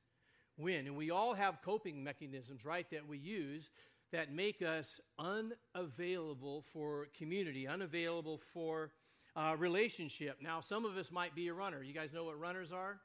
win. 0.57 0.87
And 0.87 0.95
we 0.95 1.11
all 1.11 1.33
have 1.33 1.61
coping 1.63 2.03
mechanisms, 2.03 2.65
right, 2.65 2.89
that 2.91 3.07
we 3.07 3.17
use 3.17 3.69
that 4.11 4.33
make 4.33 4.61
us 4.61 4.99
unavailable 5.19 6.65
for 6.73 7.07
community, 7.17 7.67
unavailable 7.67 8.39
for 8.53 8.91
uh, 9.35 9.55
relationship. 9.57 10.37
Now, 10.41 10.61
some 10.61 10.85
of 10.85 10.97
us 10.97 11.11
might 11.11 11.35
be 11.35 11.47
a 11.47 11.53
runner. 11.53 11.83
You 11.83 11.93
guys 11.93 12.13
know 12.13 12.25
what 12.25 12.39
runners 12.39 12.71
are? 12.71 12.99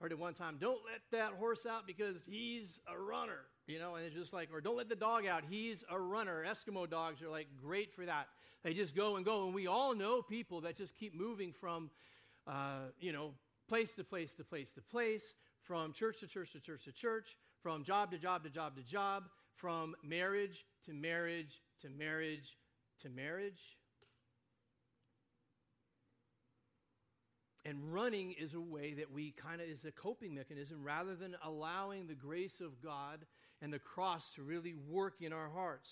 Heard 0.00 0.12
it 0.12 0.18
one 0.18 0.34
time, 0.34 0.58
don't 0.60 0.80
let 0.84 1.00
that 1.10 1.36
horse 1.38 1.66
out 1.66 1.86
because 1.86 2.16
he's 2.28 2.80
a 2.86 2.96
runner. 2.96 3.40
You 3.66 3.78
know, 3.78 3.96
and 3.96 4.06
it's 4.06 4.14
just 4.14 4.32
like, 4.32 4.48
or 4.52 4.60
don't 4.60 4.76
let 4.76 4.88
the 4.88 4.96
dog 4.96 5.26
out. 5.26 5.42
He's 5.48 5.84
a 5.90 5.98
runner. 5.98 6.44
Eskimo 6.48 6.88
dogs 6.88 7.20
are 7.20 7.28
like 7.28 7.48
great 7.60 7.92
for 7.92 8.06
that. 8.06 8.28
They 8.62 8.74
just 8.74 8.94
go 8.94 9.16
and 9.16 9.24
go. 9.24 9.44
And 9.44 9.54
we 9.54 9.66
all 9.66 9.94
know 9.94 10.22
people 10.22 10.60
that 10.62 10.76
just 10.76 10.96
keep 10.96 11.14
moving 11.14 11.52
from, 11.52 11.90
uh, 12.46 12.90
you 13.00 13.12
know, 13.12 13.34
place 13.68 13.92
to 13.94 14.04
place 14.04 14.32
to 14.34 14.44
place 14.44 14.70
to 14.72 14.80
place, 14.80 15.34
from 15.64 15.92
church 15.92 16.20
to 16.20 16.26
church 16.26 16.52
to 16.52 16.60
church 16.60 16.84
to 16.84 16.92
church, 16.92 17.36
from 17.62 17.84
job 17.84 18.10
to 18.12 18.18
job 18.18 18.44
to 18.44 18.50
job 18.50 18.76
to 18.76 18.82
job, 18.82 19.24
from 19.56 19.94
marriage 20.02 20.64
to 20.86 20.94
marriage 20.94 21.60
to 21.82 21.90
marriage 21.90 22.56
to 23.02 23.10
marriage. 23.10 23.77
And 27.68 27.92
running 27.92 28.34
is 28.40 28.54
a 28.54 28.60
way 28.60 28.94
that 28.94 29.12
we 29.12 29.32
kind 29.32 29.60
of 29.60 29.68
is 29.68 29.84
a 29.84 29.90
coping 29.90 30.34
mechanism 30.34 30.82
rather 30.82 31.14
than 31.14 31.36
allowing 31.44 32.06
the 32.06 32.14
grace 32.14 32.62
of 32.62 32.82
God 32.82 33.18
and 33.60 33.70
the 33.70 33.78
cross 33.78 34.30
to 34.36 34.42
really 34.42 34.74
work 34.88 35.16
in 35.20 35.34
our 35.34 35.50
hearts. 35.50 35.90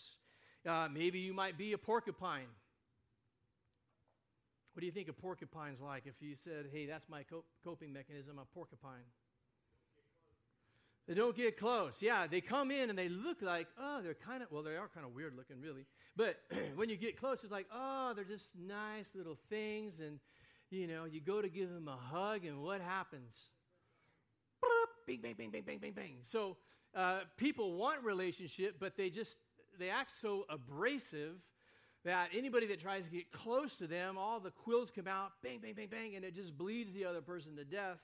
Uh, 0.66 0.88
maybe 0.90 1.18
you 1.18 1.34
might 1.34 1.58
be 1.58 1.74
a 1.74 1.78
porcupine. 1.78 2.46
What 4.72 4.80
do 4.80 4.86
you 4.86 4.92
think 4.92 5.08
a 5.08 5.12
porcupine's 5.12 5.78
like 5.82 6.04
if 6.06 6.14
you 6.20 6.34
said, 6.42 6.70
hey, 6.72 6.86
that's 6.86 7.10
my 7.10 7.24
coping 7.62 7.92
mechanism, 7.92 8.38
a 8.38 8.46
porcupine? 8.54 9.04
They 11.06 11.14
don't 11.14 11.36
get 11.36 11.58
close. 11.58 11.92
Yeah, 12.00 12.26
they 12.26 12.40
come 12.40 12.70
in 12.70 12.88
and 12.88 12.98
they 12.98 13.10
look 13.10 13.42
like, 13.42 13.68
oh, 13.78 14.00
they're 14.02 14.14
kind 14.14 14.42
of, 14.42 14.50
well, 14.50 14.62
they 14.62 14.76
are 14.76 14.88
kind 14.94 15.04
of 15.04 15.14
weird 15.14 15.36
looking, 15.36 15.60
really. 15.60 15.84
But 16.16 16.38
when 16.74 16.88
you 16.88 16.96
get 16.96 17.20
close, 17.20 17.40
it's 17.42 17.52
like, 17.52 17.66
oh, 17.70 18.14
they're 18.16 18.24
just 18.24 18.56
nice 18.58 19.08
little 19.14 19.36
things. 19.50 20.00
And, 20.00 20.18
you 20.70 20.86
know, 20.86 21.04
you 21.04 21.20
go 21.20 21.40
to 21.40 21.48
give 21.48 21.72
them 21.72 21.88
a 21.88 21.96
hug, 21.96 22.44
and 22.44 22.62
what 22.62 22.80
happens? 22.80 23.34
Bing, 25.06 25.20
bing, 25.20 25.34
bing, 25.38 25.50
bing, 25.50 25.62
bing, 25.62 25.78
bing, 25.78 25.92
bing. 25.92 26.16
So 26.22 26.56
uh, 26.94 27.20
people 27.36 27.74
want 27.74 28.02
relationship, 28.02 28.76
but 28.80 28.96
they 28.96 29.08
just, 29.08 29.36
they 29.78 29.88
act 29.88 30.10
so 30.20 30.44
abrasive 30.48 31.36
that 32.04 32.30
anybody 32.36 32.66
that 32.68 32.80
tries 32.80 33.04
to 33.04 33.10
get 33.10 33.30
close 33.30 33.76
to 33.76 33.86
them, 33.86 34.18
all 34.18 34.40
the 34.40 34.50
quills 34.50 34.90
come 34.94 35.06
out, 35.06 35.32
bang, 35.42 35.58
bang, 35.60 35.74
bang, 35.74 35.88
bang, 35.88 36.16
and 36.16 36.24
it 36.24 36.34
just 36.34 36.56
bleeds 36.56 36.92
the 36.92 37.04
other 37.04 37.20
person 37.20 37.56
to 37.56 37.64
death. 37.64 37.98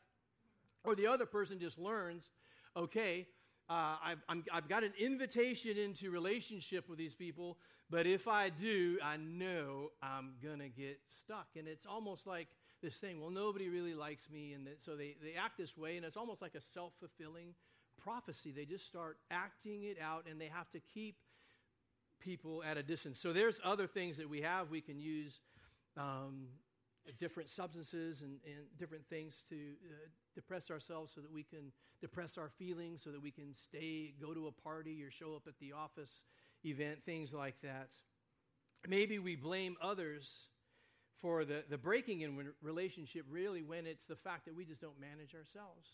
Or 0.84 0.94
the 0.94 1.06
other 1.06 1.26
person 1.26 1.58
just 1.58 1.78
learns 1.78 2.30
okay, 2.76 3.26
uh, 3.70 3.96
I've, 4.04 4.18
i 4.28 4.54
have 4.54 4.68
got 4.68 4.84
an 4.84 4.92
invitation 4.98 5.76
into 5.76 6.10
relationship 6.10 6.88
with 6.88 6.98
these 6.98 7.14
people, 7.14 7.58
but 7.90 8.06
if 8.06 8.28
I 8.28 8.48
do, 8.48 8.98
I 9.02 9.16
know 9.16 9.92
I'm 10.02 10.32
going 10.42 10.58
to 10.58 10.68
get 10.68 10.98
stuck. 11.20 11.48
And 11.56 11.68
it's 11.68 11.86
almost 11.86 12.26
like 12.26 12.48
this 12.82 12.94
thing, 12.94 13.20
well, 13.20 13.30
nobody 13.30 13.68
really 13.68 13.94
likes 13.94 14.28
me. 14.30 14.52
And 14.52 14.68
so 14.84 14.96
they, 14.96 15.16
they 15.22 15.34
act 15.34 15.58
this 15.58 15.76
way, 15.76 15.96
and 15.96 16.04
it's 16.04 16.16
almost 16.16 16.42
like 16.42 16.54
a 16.54 16.60
self 16.60 16.92
fulfilling 17.00 17.54
prophecy. 18.02 18.52
They 18.52 18.64
just 18.64 18.86
start 18.86 19.18
acting 19.30 19.84
it 19.84 19.98
out, 20.00 20.26
and 20.28 20.40
they 20.40 20.50
have 20.52 20.70
to 20.72 20.80
keep 20.80 21.16
people 22.20 22.62
at 22.62 22.76
a 22.76 22.82
distance. 22.82 23.18
So 23.18 23.32
there's 23.32 23.60
other 23.64 23.86
things 23.86 24.16
that 24.16 24.28
we 24.28 24.40
have. 24.42 24.70
We 24.70 24.80
can 24.80 24.98
use 24.98 25.40
um, 25.96 26.46
different 27.18 27.50
substances 27.50 28.22
and, 28.22 28.38
and 28.44 28.66
different 28.78 29.06
things 29.08 29.42
to 29.48 29.56
uh, 29.56 30.08
depress 30.34 30.70
ourselves 30.70 31.12
so 31.14 31.20
that 31.20 31.32
we 31.32 31.42
can 31.42 31.72
depress 32.00 32.38
our 32.38 32.48
feelings, 32.48 33.02
so 33.02 33.10
that 33.10 33.20
we 33.20 33.30
can 33.30 33.54
stay, 33.54 34.14
go 34.20 34.32
to 34.32 34.46
a 34.46 34.52
party 34.52 35.02
or 35.02 35.10
show 35.10 35.34
up 35.34 35.42
at 35.46 35.58
the 35.60 35.72
office 35.72 36.22
event, 36.64 36.98
things 37.04 37.32
like 37.32 37.60
that. 37.62 37.88
Maybe 38.86 39.18
we 39.18 39.36
blame 39.36 39.76
others 39.80 40.28
for 41.20 41.44
the, 41.44 41.62
the 41.70 41.78
breaking 41.78 42.22
in 42.22 42.36
relationship, 42.60 43.24
really, 43.30 43.62
when 43.62 43.86
it's 43.86 44.06
the 44.06 44.16
fact 44.16 44.44
that 44.46 44.56
we 44.56 44.64
just 44.64 44.80
don't 44.80 45.00
manage 45.00 45.34
ourselves. 45.34 45.88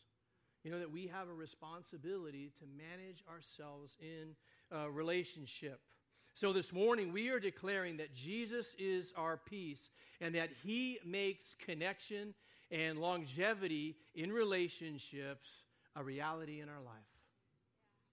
You 0.65 0.71
know, 0.71 0.79
that 0.79 0.91
we 0.91 1.07
have 1.07 1.29
a 1.29 1.35
responsibility 1.35 2.53
to 2.59 2.65
manage 2.67 3.23
ourselves 3.31 3.97
in 4.01 4.35
a 4.71 4.91
relationship. 4.91 5.81
So 6.41 6.53
this 6.53 6.73
morning, 6.73 7.13
we 7.13 7.31
are 7.31 7.41
declaring 7.41 7.97
that 7.97 8.15
Jesus 8.15 8.69
is 8.79 9.13
our 9.17 9.37
peace 9.37 9.91
and 10.21 10.37
that 10.37 10.51
he 10.63 11.01
makes 11.05 11.57
connection 11.67 12.33
and 12.71 13.01
longevity 13.01 13.97
in 14.15 14.31
relationships 14.31 15.49
a 15.97 16.05
reality 16.05 16.61
in 16.61 16.69
our 16.69 16.81
life. 16.81 16.95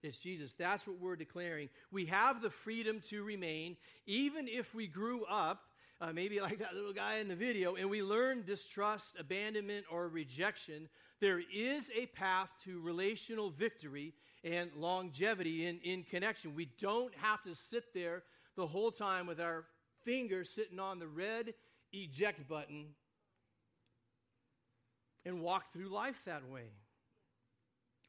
It's 0.02 0.18
Jesus. 0.18 0.56
That's 0.58 0.88
what 0.88 1.00
we're 1.00 1.16
declaring. 1.16 1.70
We 1.92 2.08
have 2.08 2.42
the 2.42 2.50
freedom 2.50 3.00
to 3.10 3.24
remain, 3.24 3.78
even 4.08 4.48
if 4.48 4.74
we 4.74 4.88
grew 4.88 5.24
up, 5.26 5.62
uh, 6.02 6.12
maybe 6.12 6.42
like 6.42 6.58
that 6.58 6.74
little 6.74 6.94
guy 6.94 7.18
in 7.18 7.28
the 7.28 7.36
video, 7.36 7.76
and 7.76 7.92
we 7.92 8.02
learned 8.02 8.48
distrust, 8.48 9.06
abandonment, 9.20 9.86
or 9.92 10.08
rejection. 10.08 10.90
There 11.22 11.42
is 11.54 11.92
a 11.96 12.08
path 12.08 12.50
to 12.64 12.82
relational 12.82 13.52
victory 13.52 14.16
and 14.46 14.70
longevity 14.78 15.66
in, 15.66 15.80
in 15.84 16.04
connection. 16.04 16.56
We 16.56 16.70
don't 16.80 17.14
have 17.16 17.44
to 17.44 17.56
sit 17.56 17.94
there 17.94 18.24
the 18.56 18.68
whole 18.68 18.92
time 18.92 19.26
with 19.26 19.42
our 19.42 19.66
fingers 20.06 20.52
sitting 20.52 20.80
on 20.80 21.00
the 21.00 21.08
red 21.08 21.56
eject 21.92 22.48
button 22.48 22.86
and 25.26 25.42
walk 25.42 25.74
through 25.74 25.90
life 25.90 26.22
that 26.26 26.48
way. 26.48 26.70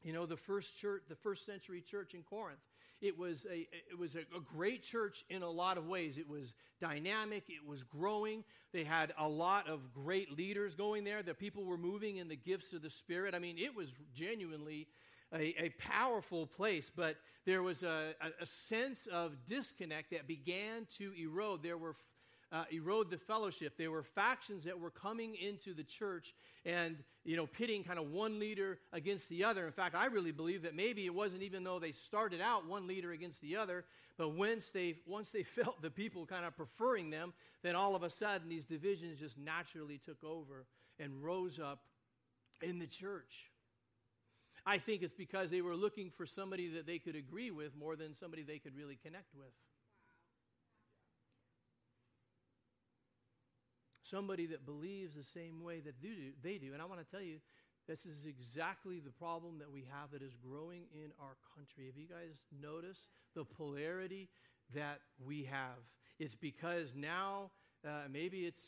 You 0.03 0.13
know, 0.13 0.27
the 0.27 0.37
first 0.37 0.77
church, 0.77 1.01
the 1.09 1.15
first 1.15 1.45
century 1.45 1.81
church 1.81 2.13
in 2.13 2.21
Corinth, 2.21 2.59
it 3.01 3.17
was 3.17 3.45
a 3.51 3.67
it 3.91 3.97
was 3.97 4.15
a, 4.15 4.19
a, 4.35 4.39
great 4.39 4.83
church 4.83 5.25
in 5.29 5.41
a 5.41 5.49
lot 5.49 5.77
of 5.77 5.87
ways. 5.87 6.17
It 6.17 6.29
was 6.29 6.53
dynamic, 6.79 7.43
it 7.49 7.67
was 7.67 7.83
growing. 7.83 8.43
They 8.73 8.83
had 8.83 9.13
a 9.17 9.27
lot 9.27 9.67
of 9.67 9.93
great 9.93 10.37
leaders 10.37 10.75
going 10.75 11.03
there. 11.03 11.23
The 11.23 11.33
people 11.33 11.65
were 11.65 11.77
moving 11.77 12.17
in 12.17 12.27
the 12.27 12.35
gifts 12.35 12.73
of 12.73 12.83
the 12.83 12.89
Spirit. 12.89 13.33
I 13.33 13.39
mean, 13.39 13.57
it 13.57 13.75
was 13.75 13.89
genuinely 14.13 14.87
a, 15.33 15.65
a 15.65 15.69
powerful 15.77 16.47
place, 16.47 16.89
but 16.95 17.17
there 17.45 17.63
was 17.63 17.83
a, 17.83 18.13
a, 18.41 18.45
sense 18.45 19.07
of 19.07 19.33
disconnect 19.45 20.11
that 20.11 20.27
began 20.27 20.87
to 20.97 21.13
erode. 21.17 21.63
There 21.63 21.77
were 21.77 21.95
uh, 22.51 22.63
erode 22.71 23.09
the 23.09 23.17
fellowship. 23.17 23.77
There 23.77 23.91
were 23.91 24.03
factions 24.03 24.63
that 24.65 24.79
were 24.79 24.89
coming 24.89 25.35
into 25.35 25.73
the 25.73 25.83
church 25.83 26.33
and, 26.65 26.97
you 27.25 27.35
know, 27.35 27.45
pitting 27.45 27.83
kind 27.83 27.99
of 27.99 28.11
one 28.11 28.39
leader 28.39 28.79
against 28.93 29.29
the 29.29 29.43
other. 29.43 29.65
In 29.65 29.73
fact, 29.73 29.95
I 29.95 30.05
really 30.05 30.31
believe 30.31 30.61
that 30.63 30.75
maybe 30.75 31.05
it 31.05 31.13
wasn't 31.13 31.41
even 31.41 31.63
though 31.63 31.79
they 31.79 31.91
started 31.91 32.41
out 32.41 32.67
one 32.67 32.87
leader 32.87 33.11
against 33.11 33.41
the 33.41 33.57
other, 33.57 33.85
but 34.17 34.29
once 34.29 34.69
they, 34.69 34.95
once 35.05 35.29
they 35.29 35.43
felt 35.55 35.81
the 35.81 35.89
people 35.89 36.25
kind 36.25 36.45
of 36.45 36.55
preferring 36.55 37.09
them, 37.09 37.33
then 37.63 37.75
all 37.75 37.95
of 37.95 38.03
a 38.03 38.09
sudden 38.09 38.49
these 38.49 38.65
divisions 38.65 39.19
just 39.19 39.37
naturally 39.37 39.97
took 39.97 40.23
over 40.23 40.65
and 40.99 41.23
rose 41.23 41.59
up 41.59 41.81
in 42.61 42.79
the 42.79 42.87
church. 42.87 43.51
I 44.67 44.77
think 44.77 45.01
it's 45.01 45.13
because 45.13 45.49
they 45.49 45.61
were 45.61 45.75
looking 45.75 46.11
for 46.15 46.25
somebody 46.25 46.67
that 46.73 46.85
they 46.85 46.99
could 46.99 47.15
agree 47.15 47.51
with 47.51 47.75
more 47.75 47.95
than 47.95 48.13
somebody 48.13 48.43
they 48.43 48.59
could 48.59 48.75
really 48.75 48.99
connect 49.01 49.33
with. 49.33 49.53
somebody 54.09 54.45
that 54.47 54.65
believes 54.65 55.15
the 55.15 55.23
same 55.23 55.63
way 55.63 55.79
that 55.81 55.95
they 56.43 56.57
do. 56.57 56.73
And 56.73 56.81
I 56.81 56.85
want 56.85 56.99
to 56.99 57.11
tell 57.11 57.21
you, 57.21 57.37
this 57.87 58.05
is 58.05 58.25
exactly 58.25 58.99
the 58.99 59.11
problem 59.11 59.59
that 59.59 59.71
we 59.71 59.87
have 59.91 60.11
that 60.11 60.21
is 60.21 60.33
growing 60.35 60.83
in 60.93 61.11
our 61.19 61.35
country. 61.55 61.85
Have 61.85 61.97
you 61.97 62.07
guys 62.07 62.35
noticed 62.61 63.07
the 63.35 63.45
polarity 63.45 64.29
that 64.75 64.99
we 65.25 65.43
have? 65.45 65.79
It's 66.19 66.35
because 66.35 66.87
now, 66.95 67.51
uh, 67.87 68.07
maybe 68.11 68.45
it's, 68.45 68.61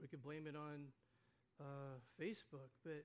we 0.00 0.08
could 0.08 0.22
blame 0.22 0.46
it 0.46 0.56
on 0.56 0.86
uh, 1.60 1.98
Facebook, 2.20 2.72
but 2.84 3.04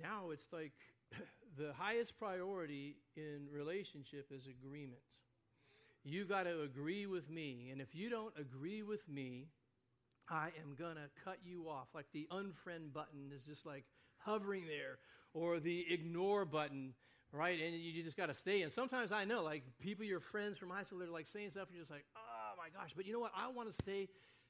now 0.00 0.30
it's 0.30 0.46
like 0.52 0.72
the 1.56 1.72
highest 1.76 2.18
priority 2.18 2.96
in 3.16 3.46
relationship 3.50 4.26
is 4.30 4.46
agreement. 4.46 5.00
you've 6.04 6.28
got 6.28 6.44
to 6.44 6.62
agree 6.62 7.06
with 7.06 7.28
me. 7.30 7.70
And 7.72 7.80
if 7.80 7.94
you 7.94 8.08
don't 8.10 8.32
agree 8.38 8.82
with 8.82 9.06
me, 9.08 9.48
I 10.28 10.50
am 10.62 10.74
going 10.78 10.96
to 10.96 11.08
cut 11.24 11.38
you 11.44 11.68
off. 11.68 11.88
Like 11.94 12.06
the 12.12 12.28
unfriend 12.32 12.92
button 12.92 13.32
is 13.34 13.42
just 13.42 13.66
like 13.66 13.84
hovering 14.18 14.64
there, 14.66 14.98
or 15.34 15.60
the 15.60 15.84
ignore 15.90 16.44
button, 16.44 16.94
right? 17.32 17.58
And 17.60 17.74
you 17.76 18.02
just 18.02 18.16
got 18.16 18.26
to 18.26 18.34
stay. 18.34 18.62
And 18.62 18.72
sometimes 18.72 19.12
I 19.12 19.24
know, 19.24 19.42
like 19.42 19.62
people, 19.80 20.04
your 20.04 20.20
friends 20.20 20.58
from 20.58 20.70
high 20.70 20.84
school, 20.84 20.98
they're 20.98 21.08
like 21.08 21.26
saying 21.26 21.50
stuff, 21.50 21.68
and 21.68 21.76
you're 21.76 21.82
just 21.82 21.90
like, 21.90 22.04
oh 22.16 22.56
my 22.56 22.68
gosh. 22.78 22.92
But 22.96 23.06
you 23.06 23.12
know 23.12 23.20
what? 23.20 23.32
I 23.36 23.48
want 23.48 23.68
to 23.68 23.74
stay 23.82 24.08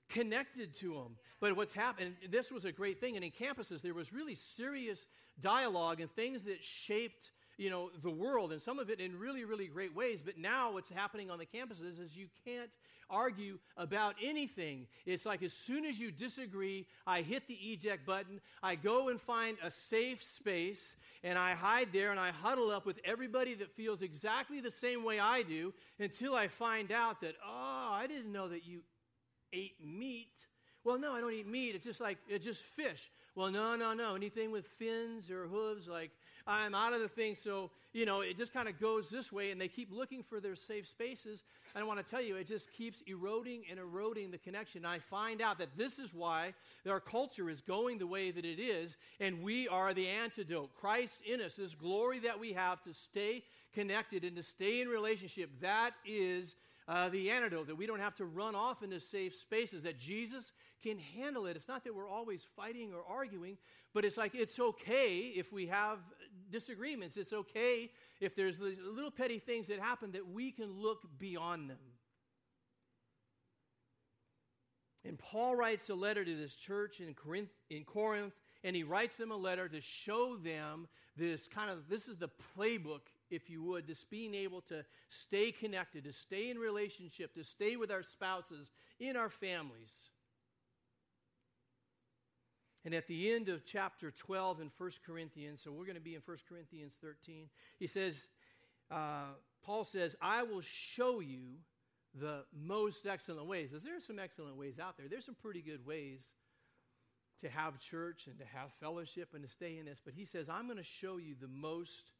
connected 0.08 0.74
to 0.76 0.94
them. 0.94 1.16
But 1.40 1.56
what's 1.56 1.72
happened, 1.72 2.14
this 2.30 2.50
was 2.50 2.64
a 2.64 2.72
great 2.72 3.00
thing. 3.00 3.16
And 3.16 3.24
in 3.24 3.30
campuses, 3.30 3.82
there 3.82 3.94
was 3.94 4.12
really 4.12 4.36
serious 4.56 5.06
dialogue 5.40 6.00
and 6.00 6.10
things 6.12 6.44
that 6.44 6.62
shaped 6.62 7.30
you 7.58 7.70
know 7.70 7.90
the 8.02 8.10
world 8.10 8.52
and 8.52 8.60
some 8.60 8.78
of 8.78 8.90
it 8.90 9.00
in 9.00 9.18
really 9.18 9.44
really 9.44 9.66
great 9.66 9.94
ways 9.94 10.20
but 10.24 10.38
now 10.38 10.72
what's 10.72 10.90
happening 10.90 11.30
on 11.30 11.38
the 11.38 11.46
campuses 11.46 11.98
is 12.02 12.14
you 12.14 12.26
can't 12.44 12.70
argue 13.08 13.58
about 13.76 14.14
anything 14.22 14.86
it's 15.06 15.24
like 15.24 15.42
as 15.42 15.52
soon 15.52 15.84
as 15.84 15.98
you 15.98 16.10
disagree 16.10 16.86
i 17.06 17.22
hit 17.22 17.46
the 17.48 17.54
eject 17.54 18.04
button 18.04 18.40
i 18.62 18.74
go 18.74 19.08
and 19.08 19.20
find 19.20 19.56
a 19.62 19.70
safe 19.70 20.22
space 20.22 20.94
and 21.22 21.38
i 21.38 21.52
hide 21.52 21.88
there 21.92 22.10
and 22.10 22.20
i 22.20 22.30
huddle 22.30 22.70
up 22.70 22.84
with 22.84 22.98
everybody 23.04 23.54
that 23.54 23.70
feels 23.74 24.02
exactly 24.02 24.60
the 24.60 24.70
same 24.70 25.04
way 25.04 25.18
i 25.18 25.42
do 25.42 25.72
until 25.98 26.34
i 26.34 26.48
find 26.48 26.90
out 26.90 27.20
that 27.20 27.34
oh 27.46 27.90
i 27.92 28.06
didn't 28.06 28.32
know 28.32 28.48
that 28.48 28.66
you 28.66 28.80
ate 29.52 29.76
meat 29.84 30.46
well 30.84 30.98
no 30.98 31.12
i 31.12 31.20
don't 31.20 31.32
eat 31.32 31.46
meat 31.46 31.74
it's 31.74 31.84
just 31.84 32.00
like 32.00 32.18
it's 32.28 32.44
just 32.44 32.62
fish 32.62 33.10
well 33.34 33.50
no 33.50 33.76
no 33.76 33.94
no 33.94 34.14
anything 34.14 34.50
with 34.50 34.66
fins 34.78 35.30
or 35.30 35.46
hooves 35.46 35.88
like 35.88 36.10
I'm 36.46 36.74
out 36.74 36.92
of 36.92 37.00
the 37.00 37.08
thing. 37.08 37.34
So, 37.34 37.70
you 37.92 38.06
know, 38.06 38.20
it 38.20 38.36
just 38.36 38.52
kind 38.52 38.68
of 38.68 38.78
goes 38.78 39.08
this 39.10 39.32
way, 39.32 39.50
and 39.50 39.60
they 39.60 39.68
keep 39.68 39.90
looking 39.90 40.22
for 40.22 40.38
their 40.38 40.54
safe 40.54 40.86
spaces. 40.86 41.42
And 41.74 41.82
I 41.82 41.86
want 41.86 42.04
to 42.04 42.08
tell 42.08 42.20
you, 42.20 42.36
it 42.36 42.46
just 42.46 42.72
keeps 42.72 43.02
eroding 43.06 43.64
and 43.68 43.80
eroding 43.80 44.30
the 44.30 44.38
connection. 44.38 44.84
And 44.84 44.86
I 44.86 45.00
find 45.00 45.42
out 45.42 45.58
that 45.58 45.76
this 45.76 45.98
is 45.98 46.14
why 46.14 46.54
our 46.88 47.00
culture 47.00 47.50
is 47.50 47.60
going 47.60 47.98
the 47.98 48.06
way 48.06 48.30
that 48.30 48.44
it 48.44 48.60
is, 48.60 48.96
and 49.18 49.42
we 49.42 49.66
are 49.68 49.92
the 49.92 50.06
antidote. 50.06 50.70
Christ 50.80 51.18
in 51.26 51.40
us, 51.40 51.54
this 51.56 51.74
glory 51.74 52.20
that 52.20 52.38
we 52.38 52.52
have 52.52 52.82
to 52.84 52.94
stay 52.94 53.42
connected 53.74 54.22
and 54.22 54.36
to 54.36 54.42
stay 54.42 54.80
in 54.80 54.88
relationship, 54.88 55.50
that 55.60 55.92
is 56.06 56.54
uh, 56.88 57.08
the 57.08 57.30
antidote, 57.30 57.66
that 57.66 57.76
we 57.76 57.86
don't 57.86 58.00
have 58.00 58.14
to 58.16 58.24
run 58.24 58.54
off 58.54 58.82
into 58.82 59.00
safe 59.00 59.34
spaces, 59.34 59.82
that 59.82 59.98
Jesus 59.98 60.52
can 60.82 60.98
handle 60.98 61.46
it. 61.46 61.56
It's 61.56 61.68
not 61.68 61.84
that 61.84 61.94
we're 61.94 62.08
always 62.08 62.42
fighting 62.54 62.92
or 62.92 63.02
arguing, 63.08 63.56
but 63.92 64.04
it's 64.04 64.16
like 64.16 64.34
it's 64.34 64.58
okay 64.58 65.32
if 65.34 65.52
we 65.52 65.66
have 65.66 65.98
disagreements. 66.50 67.16
It's 67.16 67.32
okay 67.32 67.90
if 68.20 68.36
there's 68.36 68.58
little 68.58 69.10
petty 69.10 69.38
things 69.38 69.66
that 69.66 69.80
happen 69.80 70.12
that 70.12 70.28
we 70.28 70.52
can 70.52 70.80
look 70.80 71.00
beyond 71.18 71.70
them. 71.70 71.78
And 75.04 75.18
Paul 75.18 75.54
writes 75.54 75.88
a 75.88 75.94
letter 75.94 76.24
to 76.24 76.36
this 76.36 76.54
church 76.54 77.00
in 77.00 77.14
Corinth, 77.14 77.50
in 77.70 77.84
Corinth, 77.84 78.34
and 78.64 78.74
he 78.74 78.82
writes 78.82 79.16
them 79.16 79.30
a 79.30 79.36
letter 79.36 79.68
to 79.68 79.80
show 79.80 80.36
them 80.36 80.88
this 81.16 81.46
kind 81.46 81.70
of 81.70 81.88
this 81.88 82.08
is 82.08 82.16
the 82.16 82.28
playbook, 82.56 83.02
if 83.30 83.50
you 83.50 83.62
would, 83.62 83.86
this 83.86 84.04
being 84.10 84.34
able 84.34 84.60
to 84.62 84.84
stay 85.08 85.52
connected, 85.52 86.04
to 86.04 86.12
stay 86.12 86.50
in 86.50 86.58
relationship, 86.58 87.34
to 87.34 87.44
stay 87.44 87.76
with 87.76 87.90
our 87.90 88.02
spouses, 88.02 88.70
in 88.98 89.16
our 89.16 89.30
families. 89.30 89.92
And 92.84 92.94
at 92.94 93.08
the 93.08 93.32
end 93.32 93.48
of 93.48 93.66
chapter 93.66 94.12
12 94.12 94.60
in 94.60 94.70
1 94.78 94.90
Corinthians, 95.04 95.60
so 95.62 95.72
we're 95.72 95.86
going 95.86 95.96
to 95.96 96.00
be 96.00 96.14
in 96.14 96.22
1 96.24 96.36
Corinthians 96.48 96.92
13, 97.00 97.48
he 97.78 97.86
says, 97.88 98.14
uh, 98.90 99.34
Paul 99.64 99.84
says, 99.84 100.14
I 100.22 100.44
will 100.44 100.62
show 100.62 101.20
you 101.20 101.56
the 102.14 102.44
most 102.54 103.06
excellent 103.06 103.46
ways. 103.46 103.70
Because 103.70 103.84
there 103.84 103.96
are 103.96 104.00
some 104.00 104.18
excellent 104.18 104.56
ways 104.56 104.78
out 104.78 104.96
there. 104.96 105.06
There's 105.08 105.26
some 105.26 105.34
pretty 105.34 105.62
good 105.62 105.84
ways 105.84 106.20
to 107.40 107.48
have 107.50 107.78
church 107.78 108.26
and 108.26 108.38
to 108.38 108.44
have 108.44 108.72
fellowship 108.80 109.30
and 109.34 109.42
to 109.42 109.50
stay 109.50 109.78
in 109.78 109.86
this. 109.86 110.00
But 110.04 110.14
he 110.14 110.24
says, 110.24 110.48
I'm 110.48 110.66
going 110.66 110.78
to 110.78 110.84
show 110.84 111.18
you 111.18 111.34
the 111.40 111.48
most 111.48 112.10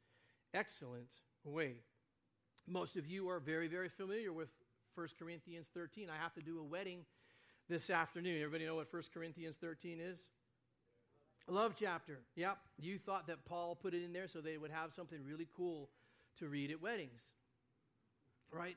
excellent 0.55 1.11
way. 1.45 1.77
Most 2.67 2.97
of 2.97 3.07
you 3.07 3.29
are 3.29 3.39
very, 3.39 3.69
very 3.69 3.89
familiar 3.89 4.33
with 4.33 4.49
1 4.95 5.09
Corinthians 5.19 5.67
13. 5.75 6.09
I 6.11 6.21
have 6.21 6.35
to 6.35 6.41
do 6.41 6.59
a 6.59 6.65
wedding 6.65 7.05
this 7.69 7.91
afternoon. 7.91 8.43
Everybody 8.43 8.67
know 8.67 8.77
what 8.77 8.93
1 8.93 9.03
Corinthians 9.13 9.57
13 9.61 10.01
is? 10.01 10.19
Love 11.49 11.75
chapter. 11.79 12.19
Yep. 12.35 12.59
You 12.79 12.99
thought 12.99 13.29
that 13.29 13.45
Paul 13.45 13.77
put 13.77 13.95
it 13.95 14.03
in 14.03 14.13
there 14.13 14.27
so 14.27 14.41
they 14.41 14.57
would 14.57 14.73
have 14.73 14.93
something 14.95 15.19
really 15.25 15.47
cool 15.57 15.91
to 16.39 16.49
read 16.49 16.71
at 16.71 16.83
weddings. 16.83 17.23
Right? 18.51 18.77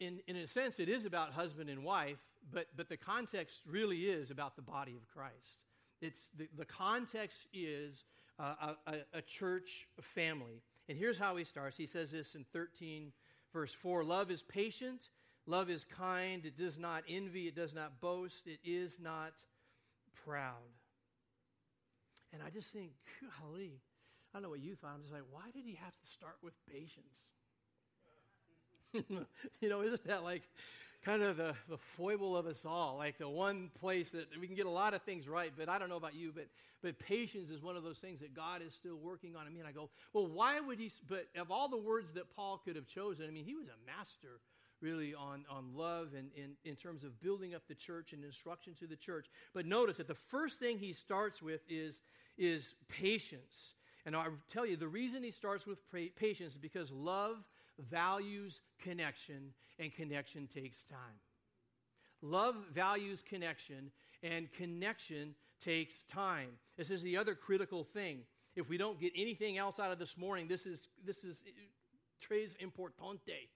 In, 0.00 0.20
in 0.26 0.36
a 0.36 0.46
sense, 0.46 0.80
it 0.80 0.88
is 0.88 1.04
about 1.04 1.32
husband 1.32 1.70
and 1.70 1.84
wife, 1.84 2.18
but, 2.52 2.66
but 2.76 2.88
the 2.88 2.96
context 2.96 3.60
really 3.66 4.06
is 4.06 4.30
about 4.30 4.56
the 4.56 4.62
body 4.62 4.96
of 4.96 5.08
Christ. 5.08 5.64
It's 6.02 6.28
the, 6.36 6.48
the 6.56 6.64
context 6.64 7.46
is 7.52 8.04
uh, 8.40 8.74
a, 8.86 9.18
a 9.18 9.22
church 9.22 9.86
family. 10.00 10.62
And 10.88 10.96
here's 10.98 11.18
how 11.18 11.36
he 11.36 11.44
starts. 11.44 11.76
He 11.76 11.86
says 11.86 12.10
this 12.10 12.34
in 12.34 12.44
13, 12.52 13.12
verse 13.52 13.74
4 13.74 14.02
Love 14.04 14.30
is 14.30 14.42
patient, 14.42 15.10
love 15.46 15.70
is 15.70 15.84
kind, 15.84 16.44
it 16.44 16.56
does 16.56 16.78
not 16.78 17.04
envy, 17.08 17.48
it 17.48 17.54
does 17.54 17.74
not 17.74 18.00
boast, 18.00 18.46
it 18.46 18.58
is 18.64 18.98
not 19.00 19.32
proud. 20.24 20.54
And 22.32 22.42
I 22.42 22.50
just 22.50 22.68
think, 22.68 22.92
golly, 23.40 23.80
I 24.32 24.36
don't 24.36 24.44
know 24.44 24.50
what 24.50 24.60
you 24.60 24.74
thought. 24.76 24.92
I'm 24.94 25.02
just 25.02 25.12
like, 25.12 25.24
why 25.30 25.50
did 25.52 25.64
he 25.64 25.78
have 25.82 25.96
to 25.98 26.06
start 26.06 26.36
with 26.42 26.54
patience? 26.70 27.30
you 29.60 29.68
know, 29.68 29.82
isn't 29.82 30.06
that 30.06 30.24
like 30.24 30.42
kind 31.04 31.22
of 31.22 31.36
the, 31.36 31.54
the 31.68 31.78
foible 31.96 32.36
of 32.36 32.46
us 32.46 32.64
all? 32.64 32.96
Like 32.98 33.18
the 33.18 33.28
one 33.28 33.70
place 33.80 34.10
that 34.10 34.26
we 34.40 34.46
can 34.46 34.56
get 34.56 34.66
a 34.66 34.70
lot 34.70 34.94
of 34.94 35.02
things 35.02 35.28
right, 35.28 35.52
but 35.56 35.68
I 35.68 35.78
don't 35.78 35.88
know 35.88 35.96
about 35.96 36.14
you, 36.14 36.32
but, 36.34 36.46
but 36.82 36.98
patience 36.98 37.50
is 37.50 37.62
one 37.62 37.76
of 37.76 37.82
those 37.82 37.98
things 37.98 38.20
that 38.20 38.34
God 38.34 38.62
is 38.66 38.74
still 38.74 38.96
working 38.96 39.36
on. 39.36 39.46
I 39.46 39.50
mean, 39.50 39.64
I 39.66 39.72
go, 39.72 39.90
well, 40.12 40.26
why 40.26 40.60
would 40.60 40.78
he? 40.78 40.90
But 41.08 41.26
of 41.36 41.50
all 41.50 41.68
the 41.68 41.76
words 41.76 42.12
that 42.12 42.34
Paul 42.34 42.60
could 42.64 42.76
have 42.76 42.86
chosen, 42.86 43.26
I 43.26 43.30
mean, 43.30 43.44
he 43.44 43.54
was 43.54 43.66
a 43.68 43.86
master 43.86 44.40
really 44.80 45.14
on, 45.14 45.44
on 45.50 45.74
love 45.74 46.08
and 46.16 46.30
in, 46.34 46.52
in 46.64 46.74
terms 46.74 47.04
of 47.04 47.20
building 47.20 47.54
up 47.54 47.62
the 47.68 47.74
church 47.74 48.12
and 48.12 48.24
instruction 48.24 48.74
to 48.80 48.86
the 48.86 48.96
church. 48.96 49.26
But 49.52 49.66
notice 49.66 49.98
that 49.98 50.08
the 50.08 50.14
first 50.14 50.58
thing 50.58 50.78
he 50.78 50.94
starts 50.94 51.42
with 51.42 51.60
is 51.68 52.00
is 52.40 52.74
patience. 52.88 53.74
And 54.06 54.16
I 54.16 54.26
tell 54.50 54.64
you, 54.64 54.76
the 54.76 54.88
reason 54.88 55.22
he 55.22 55.30
starts 55.30 55.66
with 55.66 55.78
patience 56.16 56.54
is 56.54 56.58
because 56.58 56.90
love 56.90 57.36
values 57.90 58.60
connection, 58.82 59.52
and 59.78 59.94
connection 59.94 60.46
takes 60.46 60.84
time. 60.84 61.18
Love 62.22 62.56
values 62.74 63.22
connection, 63.26 63.90
and 64.22 64.52
connection 64.52 65.34
takes 65.64 65.94
time. 66.12 66.48
This 66.76 66.90
is 66.90 67.02
the 67.02 67.16
other 67.16 67.34
critical 67.34 67.84
thing. 67.84 68.20
If 68.56 68.68
we 68.68 68.76
don't 68.76 69.00
get 69.00 69.12
anything 69.16 69.58
else 69.58 69.78
out 69.78 69.92
of 69.92 69.98
this 69.98 70.16
morning, 70.16 70.48
this 70.48 70.66
is 70.66 70.88
this 71.04 71.24
is 71.24 71.42
tres 72.20 72.54
importante. 72.62 73.48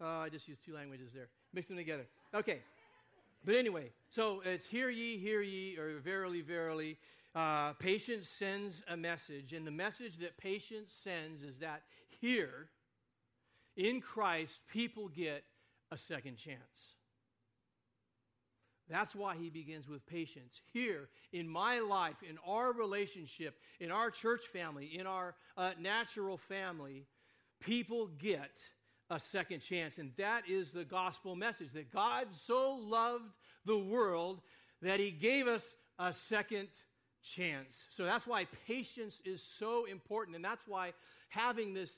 Uh, 0.00 0.06
I 0.06 0.28
just 0.28 0.48
used 0.48 0.64
two 0.64 0.74
languages 0.74 1.10
there, 1.14 1.28
mix 1.54 1.68
them 1.68 1.76
together. 1.76 2.06
Okay, 2.34 2.58
but 3.44 3.54
anyway, 3.54 3.90
so 4.10 4.42
it's 4.44 4.66
hear 4.66 4.90
ye, 4.90 5.18
hear 5.18 5.42
ye, 5.42 5.76
or 5.76 6.00
verily, 6.00 6.40
verily. 6.42 6.98
Uh, 7.34 7.72
patience 7.74 8.28
sends 8.28 8.82
a 8.88 8.96
message, 8.96 9.52
and 9.52 9.66
the 9.66 9.70
message 9.70 10.18
that 10.18 10.36
patience 10.36 10.90
sends 10.92 11.42
is 11.42 11.58
that 11.58 11.82
here 12.20 12.68
in 13.76 14.00
Christ, 14.00 14.60
people 14.72 15.08
get 15.08 15.44
a 15.90 15.96
second 15.96 16.36
chance. 16.36 16.58
That's 18.88 19.14
why 19.14 19.36
he 19.36 19.48
begins 19.48 19.88
with 19.88 20.06
patience. 20.06 20.60
Here, 20.72 21.08
in 21.32 21.48
my 21.48 21.80
life, 21.80 22.16
in 22.28 22.36
our 22.46 22.72
relationship, 22.72 23.54
in 23.80 23.90
our 23.90 24.10
church 24.10 24.42
family, 24.52 24.98
in 24.98 25.06
our 25.06 25.34
uh, 25.56 25.70
natural 25.80 26.36
family, 26.36 27.06
people 27.60 28.08
get 28.18 28.50
a 29.08 29.20
second 29.20 29.60
chance. 29.60 29.98
And 29.98 30.12
that 30.18 30.48
is 30.48 30.72
the 30.72 30.84
gospel 30.84 31.36
message 31.36 31.72
that 31.74 31.92
God 31.92 32.26
so 32.46 32.74
loved 32.74 33.30
the 33.64 33.78
world 33.78 34.40
that 34.82 35.00
he 35.00 35.10
gave 35.10 35.46
us 35.46 35.64
a 35.98 36.12
second 36.28 36.68
chance. 37.22 37.78
So 37.90 38.04
that's 38.04 38.26
why 38.26 38.46
patience 38.66 39.20
is 39.24 39.42
so 39.58 39.84
important. 39.84 40.36
And 40.36 40.44
that's 40.44 40.66
why 40.66 40.92
having 41.28 41.72
this 41.72 41.90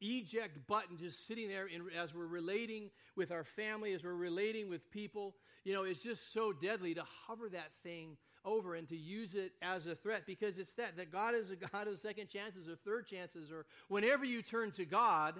eject 0.00 0.66
button 0.66 0.96
just 0.96 1.26
sitting 1.26 1.48
there 1.48 1.66
in, 1.66 1.82
as 1.98 2.14
we're 2.14 2.26
relating 2.26 2.90
with 3.16 3.30
our 3.30 3.44
family, 3.44 3.92
as 3.92 4.04
we're 4.04 4.14
relating 4.14 4.68
with 4.68 4.90
people, 4.90 5.34
you 5.64 5.74
know, 5.74 5.82
it's 5.82 6.02
just 6.02 6.32
so 6.32 6.52
deadly 6.52 6.94
to 6.94 7.04
hover 7.26 7.48
that 7.48 7.70
thing 7.82 8.16
over 8.44 8.74
and 8.74 8.88
to 8.88 8.96
use 8.96 9.34
it 9.34 9.52
as 9.60 9.86
a 9.86 9.94
threat 9.94 10.22
because 10.26 10.58
it's 10.58 10.72
that, 10.74 10.96
that 10.96 11.12
God 11.12 11.34
is 11.34 11.50
a 11.50 11.56
God 11.56 11.88
of 11.88 11.98
second 12.00 12.28
chances 12.28 12.68
or 12.68 12.76
third 12.76 13.06
chances, 13.06 13.50
or 13.50 13.66
whenever 13.88 14.24
you 14.24 14.42
turn 14.42 14.70
to 14.72 14.84
God 14.84 15.34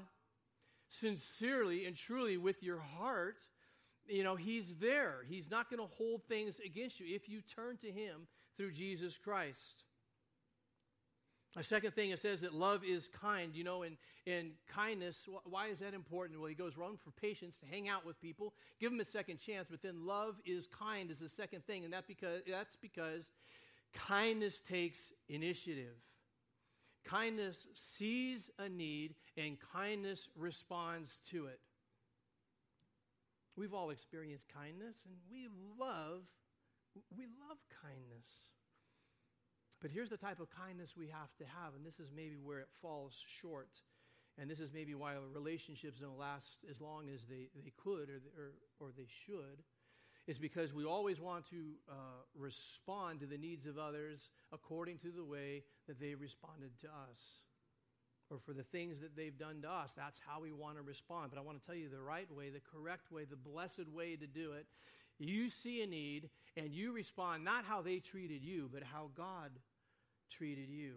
sincerely 1.01 1.87
and 1.87 1.97
truly 1.97 2.37
with 2.37 2.63
your 2.63 2.81
heart, 2.81 3.39
you 4.07 4.25
know, 4.25 4.37
He's 4.37 4.75
there. 4.81 5.19
He's 5.29 5.51
not 5.51 5.71
going 5.71 5.81
to 5.81 5.95
hold 5.95 6.23
things 6.25 6.61
against 6.65 7.01
you 7.01 7.07
if 7.09 7.29
you 7.29 7.41
turn 7.41 7.79
to 7.79 7.91
Him 7.91 8.27
through 8.57 8.73
Jesus 8.73 9.17
Christ. 9.17 9.85
A 11.57 11.65
second 11.65 11.95
thing, 11.95 12.11
it 12.11 12.21
says 12.21 12.43
that 12.43 12.55
love 12.55 12.83
is 12.85 13.09
kind. 13.09 13.55
You 13.55 13.65
know, 13.65 13.83
and, 13.83 13.97
and 14.27 14.53
kindness, 14.73 15.23
why 15.45 15.67
is 15.67 15.81
that 15.81 15.95
important? 15.95 16.39
Well, 16.39 16.49
he 16.49 16.55
goes, 16.55 16.77
wrong 16.77 16.97
for 17.03 17.11
patience, 17.11 17.57
to 17.59 17.67
hang 17.67 17.89
out 17.89 18.07
with 18.07 18.21
people, 18.21 18.55
give 18.79 18.93
them 18.93 19.01
a 19.01 19.05
second 19.05 19.39
chance. 19.39 19.67
But 19.71 19.83
then 19.83 20.07
love 20.07 20.37
is 20.47 20.67
kind 20.67 21.11
is 21.11 21.19
the 21.19 21.29
second 21.29 21.65
thing, 21.67 21.85
and 21.85 21.93
that 21.93 22.07
because, 22.07 22.43
that's 22.49 22.77
because 22.77 23.25
kindness 23.93 24.61
takes 24.69 24.99
initiative. 25.29 25.97
Kindness 27.05 27.67
sees 27.75 28.51
a 28.59 28.69
need, 28.69 29.15
and 29.37 29.57
kindness 29.73 30.29
responds 30.37 31.19
to 31.31 31.47
it. 31.47 31.59
We've 33.57 33.75
all 33.75 33.91
experienced 33.91 34.47
kindness, 34.55 34.97
and 35.05 35.17
we 35.31 35.49
love, 35.79 36.23
we 37.17 37.25
love 37.25 37.59
kindness. 37.83 38.50
But 39.81 39.91
here's 39.91 40.11
the 40.11 40.17
type 40.17 40.41
of 40.41 40.49
kindness 40.51 40.95
we 40.97 41.09
have 41.09 41.35
to 41.39 41.45
have, 41.45 41.75
and 41.75 41.85
this 41.85 41.99
is 41.99 42.11
maybe 42.15 42.37
where 42.43 42.59
it 42.59 42.69
falls 42.83 43.15
short. 43.41 43.71
And 44.39 44.49
this 44.49 44.61
is 44.61 44.71
maybe 44.73 44.95
why 44.95 45.15
relationships 45.35 46.01
don't 46.01 46.19
last 46.19 46.59
as 46.71 46.81
long 46.81 47.09
as 47.13 47.21
they, 47.29 47.49
they 47.63 47.73
could 47.83 48.09
or, 48.09 48.23
or, 48.37 48.53
or 48.79 48.91
they 48.97 49.09
should, 49.27 49.65
is 50.27 50.39
because 50.39 50.73
we 50.73 50.85
always 50.85 51.21
want 51.21 51.49
to 51.51 51.73
uh, 51.91 51.95
respond 52.39 53.21
to 53.21 53.27
the 53.27 53.39
needs 53.39 53.67
of 53.67 53.79
others 53.79 54.31
according 54.53 54.99
to 54.99 55.11
the 55.11 55.25
way 55.25 55.63
that 55.89 55.99
they 55.99 56.15
responded 56.15 56.71
to 56.81 56.87
us 56.87 57.21
or 58.31 58.39
for 58.39 58.53
the 58.53 58.63
things 58.63 59.01
that 59.01 59.17
they've 59.17 59.37
done 59.37 59.61
to 59.63 59.71
us. 59.71 59.91
That's 59.97 60.21
how 60.25 60.41
we 60.41 60.53
want 60.53 60.77
to 60.77 60.83
respond. 60.83 61.31
But 61.31 61.39
I 61.39 61.43
want 61.43 61.61
to 61.61 61.67
tell 61.67 61.75
you 61.75 61.89
the 61.89 62.01
right 62.01 62.31
way, 62.31 62.51
the 62.51 62.61
correct 62.61 63.11
way, 63.11 63.25
the 63.25 63.37
blessed 63.37 63.89
way 63.93 64.17
to 64.17 64.27
do 64.27 64.53
it. 64.53 64.67
You 65.19 65.51
see 65.51 65.83
a 65.83 65.87
need 65.87 66.31
and 66.57 66.73
you 66.73 66.93
respond 66.93 67.45
not 67.45 67.65
how 67.65 67.83
they 67.83 67.99
treated 67.99 68.43
you, 68.43 68.71
but 68.73 68.83
how 68.83 69.11
God 69.17 69.51
treated 70.31 70.69
you. 70.69 70.95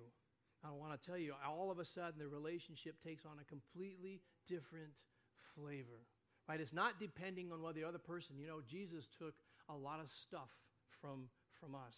I 0.64 0.72
want 0.72 0.96
to 0.96 1.02
tell 1.06 1.18
you, 1.18 1.34
all 1.46 1.72
of 1.72 1.80
a 1.80 1.86
sudden, 1.86 2.20
the 2.20 2.28
relationship 2.28 2.96
takes 3.04 3.26
on 3.26 3.34
a 3.42 3.46
completely 3.46 4.22
different 4.48 4.96
flavor. 5.56 6.08
Right? 6.48 6.60
It's 6.60 6.74
not 6.74 7.00
depending 7.00 7.52
on 7.52 7.62
what 7.62 7.76
the 7.76 7.84
other 7.84 7.98
person, 7.98 8.36
you 8.40 8.48
know, 8.48 8.62
Jesus 8.70 9.06
took 9.20 9.34
a 9.70 9.76
lot 9.76 10.00
of 10.00 10.08
stuff 10.28 10.50
from, 11.02 11.28
from 11.60 11.76
us. 11.76 11.96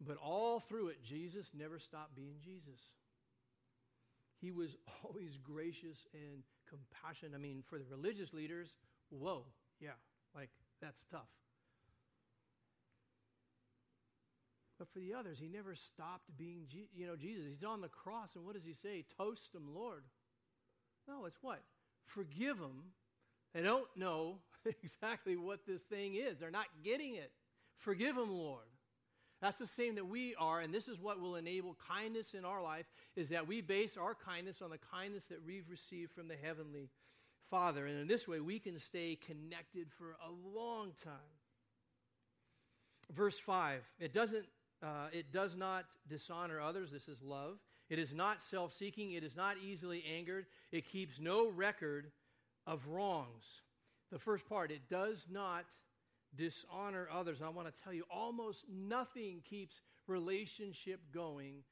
But 0.00 0.16
all 0.18 0.60
through 0.60 0.88
it, 0.88 1.02
Jesus 1.02 1.46
never 1.56 1.78
stopped 1.78 2.14
being 2.14 2.36
Jesus. 2.44 2.80
He 4.40 4.50
was 4.50 4.70
always 5.04 5.38
gracious 5.42 5.98
and 6.12 6.42
compassionate. 6.68 7.34
I 7.34 7.38
mean, 7.38 7.62
for 7.68 7.78
the 7.78 7.84
religious 7.90 8.32
leaders, 8.32 8.68
whoa, 9.10 9.44
yeah, 9.80 9.98
like 10.34 10.50
that's 10.80 11.02
tough. 11.10 11.30
But 14.78 14.88
for 14.92 14.98
the 14.98 15.14
others, 15.14 15.38
he 15.40 15.48
never 15.48 15.74
stopped 15.74 16.36
being, 16.36 16.66
you 16.94 17.06
know, 17.06 17.16
Jesus. 17.16 17.44
He's 17.48 17.64
on 17.64 17.80
the 17.80 17.88
cross, 17.88 18.30
and 18.34 18.44
what 18.44 18.54
does 18.54 18.64
he 18.64 18.74
say? 18.74 19.04
Toast 19.16 19.54
him, 19.54 19.68
Lord. 19.72 20.02
No, 21.06 21.26
it's 21.26 21.38
what? 21.42 21.62
Forgive 22.06 22.58
them. 22.58 22.82
They 23.54 23.62
don't 23.62 23.86
know 23.96 24.38
exactly 24.82 25.36
what 25.36 25.66
this 25.66 25.82
thing 25.82 26.16
is. 26.16 26.38
They're 26.38 26.50
not 26.50 26.66
getting 26.82 27.14
it. 27.14 27.30
Forgive 27.78 28.16
them, 28.16 28.30
Lord. 28.30 28.66
That's 29.40 29.58
the 29.58 29.66
same 29.66 29.96
that 29.96 30.08
we 30.08 30.34
are, 30.36 30.60
and 30.60 30.72
this 30.72 30.88
is 30.88 30.98
what 30.98 31.20
will 31.20 31.36
enable 31.36 31.76
kindness 31.88 32.34
in 32.34 32.44
our 32.44 32.62
life, 32.62 32.86
is 33.14 33.28
that 33.28 33.46
we 33.46 33.60
base 33.60 33.96
our 33.96 34.14
kindness 34.14 34.62
on 34.62 34.70
the 34.70 34.78
kindness 34.78 35.24
that 35.26 35.44
we've 35.44 35.68
received 35.68 36.12
from 36.12 36.28
the 36.28 36.36
Heavenly 36.42 36.88
Father. 37.50 37.86
And 37.86 38.00
in 38.00 38.08
this 38.08 38.26
way, 38.26 38.40
we 38.40 38.58
can 38.58 38.78
stay 38.78 39.16
connected 39.16 39.88
for 39.98 40.16
a 40.26 40.58
long 40.58 40.92
time. 41.04 41.12
Verse 43.12 43.38
5, 43.38 43.82
it 44.00 44.14
doesn't 44.14 44.46
uh, 44.84 45.06
it 45.12 45.32
does 45.32 45.56
not 45.56 45.86
dishonor 46.08 46.60
others. 46.60 46.90
This 46.90 47.08
is 47.08 47.22
love. 47.22 47.56
It 47.88 47.98
is 47.98 48.12
not 48.12 48.42
self 48.42 48.74
seeking. 48.74 49.12
It 49.12 49.24
is 49.24 49.34
not 49.34 49.56
easily 49.64 50.04
angered. 50.16 50.46
It 50.72 50.86
keeps 50.86 51.18
no 51.18 51.48
record 51.48 52.10
of 52.66 52.86
wrongs. 52.88 53.44
The 54.12 54.18
first 54.18 54.46
part, 54.46 54.70
it 54.70 54.88
does 54.90 55.26
not 55.30 55.64
dishonor 56.36 57.08
others. 57.12 57.38
And 57.38 57.46
I 57.46 57.50
want 57.50 57.74
to 57.74 57.82
tell 57.82 57.92
you, 57.92 58.04
almost 58.10 58.64
nothing 58.70 59.40
keeps 59.48 59.80
relationship 60.06 61.00
going 61.12 61.62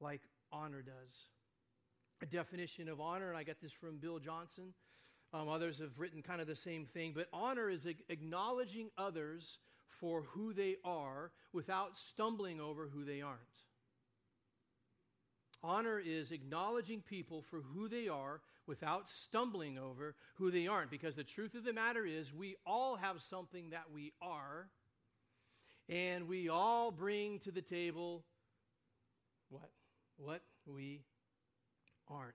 like 0.00 0.22
honor 0.52 0.82
does. 0.82 0.94
A 2.22 2.26
definition 2.26 2.88
of 2.88 3.00
honor, 3.00 3.28
and 3.28 3.38
I 3.38 3.44
got 3.44 3.60
this 3.62 3.72
from 3.72 3.98
Bill 3.98 4.18
Johnson. 4.18 4.74
Um, 5.32 5.48
others 5.48 5.78
have 5.78 5.98
written 5.98 6.22
kind 6.22 6.40
of 6.40 6.46
the 6.46 6.56
same 6.56 6.86
thing, 6.86 7.12
but 7.14 7.28
honor 7.32 7.68
is 7.68 7.86
acknowledging 8.08 8.88
others 8.96 9.58
for 10.00 10.22
who 10.22 10.52
they 10.52 10.76
are 10.84 11.30
without 11.52 11.96
stumbling 11.96 12.60
over 12.60 12.88
who 12.88 13.04
they 13.04 13.20
aren't. 13.20 13.38
Honor 15.62 15.98
is 15.98 16.30
acknowledging 16.30 17.00
people 17.00 17.42
for 17.50 17.60
who 17.60 17.88
they 17.88 18.06
are 18.08 18.40
without 18.66 19.10
stumbling 19.10 19.76
over 19.78 20.14
who 20.34 20.50
they 20.50 20.68
aren't. 20.68 20.90
Because 20.90 21.16
the 21.16 21.24
truth 21.24 21.54
of 21.54 21.64
the 21.64 21.72
matter 21.72 22.06
is, 22.06 22.32
we 22.32 22.56
all 22.64 22.96
have 22.96 23.20
something 23.28 23.70
that 23.70 23.86
we 23.92 24.12
are, 24.22 24.68
and 25.88 26.28
we 26.28 26.48
all 26.48 26.92
bring 26.92 27.40
to 27.40 27.50
the 27.50 27.62
table 27.62 28.24
what? 29.48 29.70
What 30.16 30.42
we 30.66 31.00
aren't. 32.08 32.34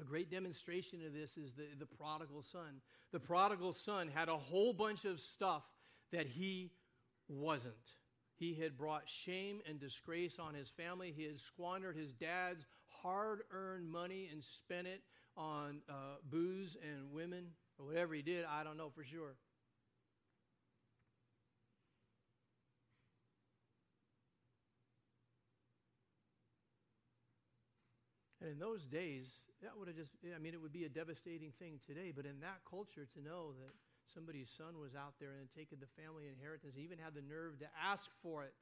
A 0.00 0.04
great 0.04 0.30
demonstration 0.30 1.00
of 1.06 1.12
this 1.12 1.36
is 1.36 1.52
the, 1.52 1.66
the 1.78 1.86
prodigal 1.86 2.42
son. 2.42 2.80
The 3.12 3.20
prodigal 3.20 3.74
son 3.74 4.08
had 4.12 4.28
a 4.28 4.36
whole 4.36 4.72
bunch 4.72 5.04
of 5.04 5.20
stuff 5.20 5.62
that 6.12 6.26
he 6.26 6.72
wasn't. 7.28 7.74
He 8.36 8.54
had 8.54 8.76
brought 8.76 9.08
shame 9.08 9.60
and 9.68 9.78
disgrace 9.78 10.38
on 10.40 10.54
his 10.54 10.68
family. 10.68 11.14
He 11.16 11.24
had 11.24 11.38
squandered 11.38 11.96
his 11.96 12.12
dad's 12.12 12.66
hard 13.02 13.42
earned 13.52 13.88
money 13.88 14.28
and 14.32 14.42
spent 14.42 14.88
it 14.88 15.02
on 15.36 15.80
uh, 15.88 16.16
booze 16.30 16.76
and 16.82 17.12
women, 17.12 17.46
or 17.78 17.86
whatever 17.86 18.14
he 18.14 18.22
did. 18.22 18.44
I 18.44 18.64
don't 18.64 18.76
know 18.76 18.90
for 18.90 19.04
sure. 19.04 19.36
And 28.40 28.52
in 28.52 28.58
those 28.58 28.84
days, 28.84 29.26
that 29.64 29.72
would 29.78 29.88
have 29.88 29.96
just, 29.96 30.12
I 30.22 30.38
mean, 30.38 30.52
it 30.52 30.60
would 30.60 30.72
be 30.72 30.84
a 30.84 30.92
devastating 30.92 31.52
thing 31.58 31.80
today, 31.86 32.12
but 32.14 32.26
in 32.26 32.40
that 32.40 32.60
culture, 32.68 33.08
to 33.16 33.20
know 33.20 33.56
that 33.64 33.72
somebody's 34.12 34.52
son 34.56 34.78
was 34.78 34.94
out 34.94 35.14
there 35.18 35.40
and 35.40 35.48
taken 35.56 35.78
the 35.80 35.88
family 36.00 36.24
inheritance, 36.28 36.76
even 36.76 36.98
had 36.98 37.14
the 37.14 37.24
nerve 37.24 37.58
to 37.60 37.66
ask 37.80 38.04
for 38.22 38.44
it, 38.44 38.54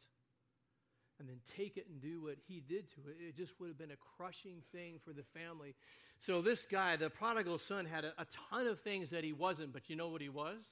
and 1.19 1.29
then 1.29 1.39
take 1.57 1.77
it 1.77 1.87
and 1.91 2.01
do 2.01 2.23
what 2.23 2.37
he 2.49 2.61
did 2.61 2.89
to 2.95 3.01
it, 3.11 3.17
it 3.21 3.37
just 3.37 3.53
would 3.61 3.69
have 3.69 3.79
been 3.79 3.91
a 3.91 4.01
crushing 4.17 4.63
thing 4.73 4.99
for 5.05 5.13
the 5.13 5.23
family. 5.35 5.75
So 6.21 6.41
this 6.41 6.65
guy, 6.65 6.97
the 6.97 7.11
prodigal 7.11 7.59
son, 7.59 7.85
had 7.85 8.05
a, 8.05 8.13
a 8.19 8.27
ton 8.51 8.67
of 8.67 8.81
things 8.81 9.11
that 9.11 9.25
he 9.25 9.33
wasn't, 9.33 9.73
but 9.73 9.91
you 9.91 9.97
know 9.97 10.09
what 10.09 10.23
he 10.23 10.29
was? 10.29 10.65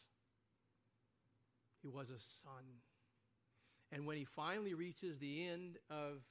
He 1.82 1.88
was 1.88 2.08
a 2.08 2.18
son. 2.42 2.64
And 3.92 4.06
when 4.06 4.16
he 4.16 4.24
finally 4.24 4.74
reaches 4.74 5.18
the 5.18 5.48
end 5.48 5.78
of, 5.90 6.22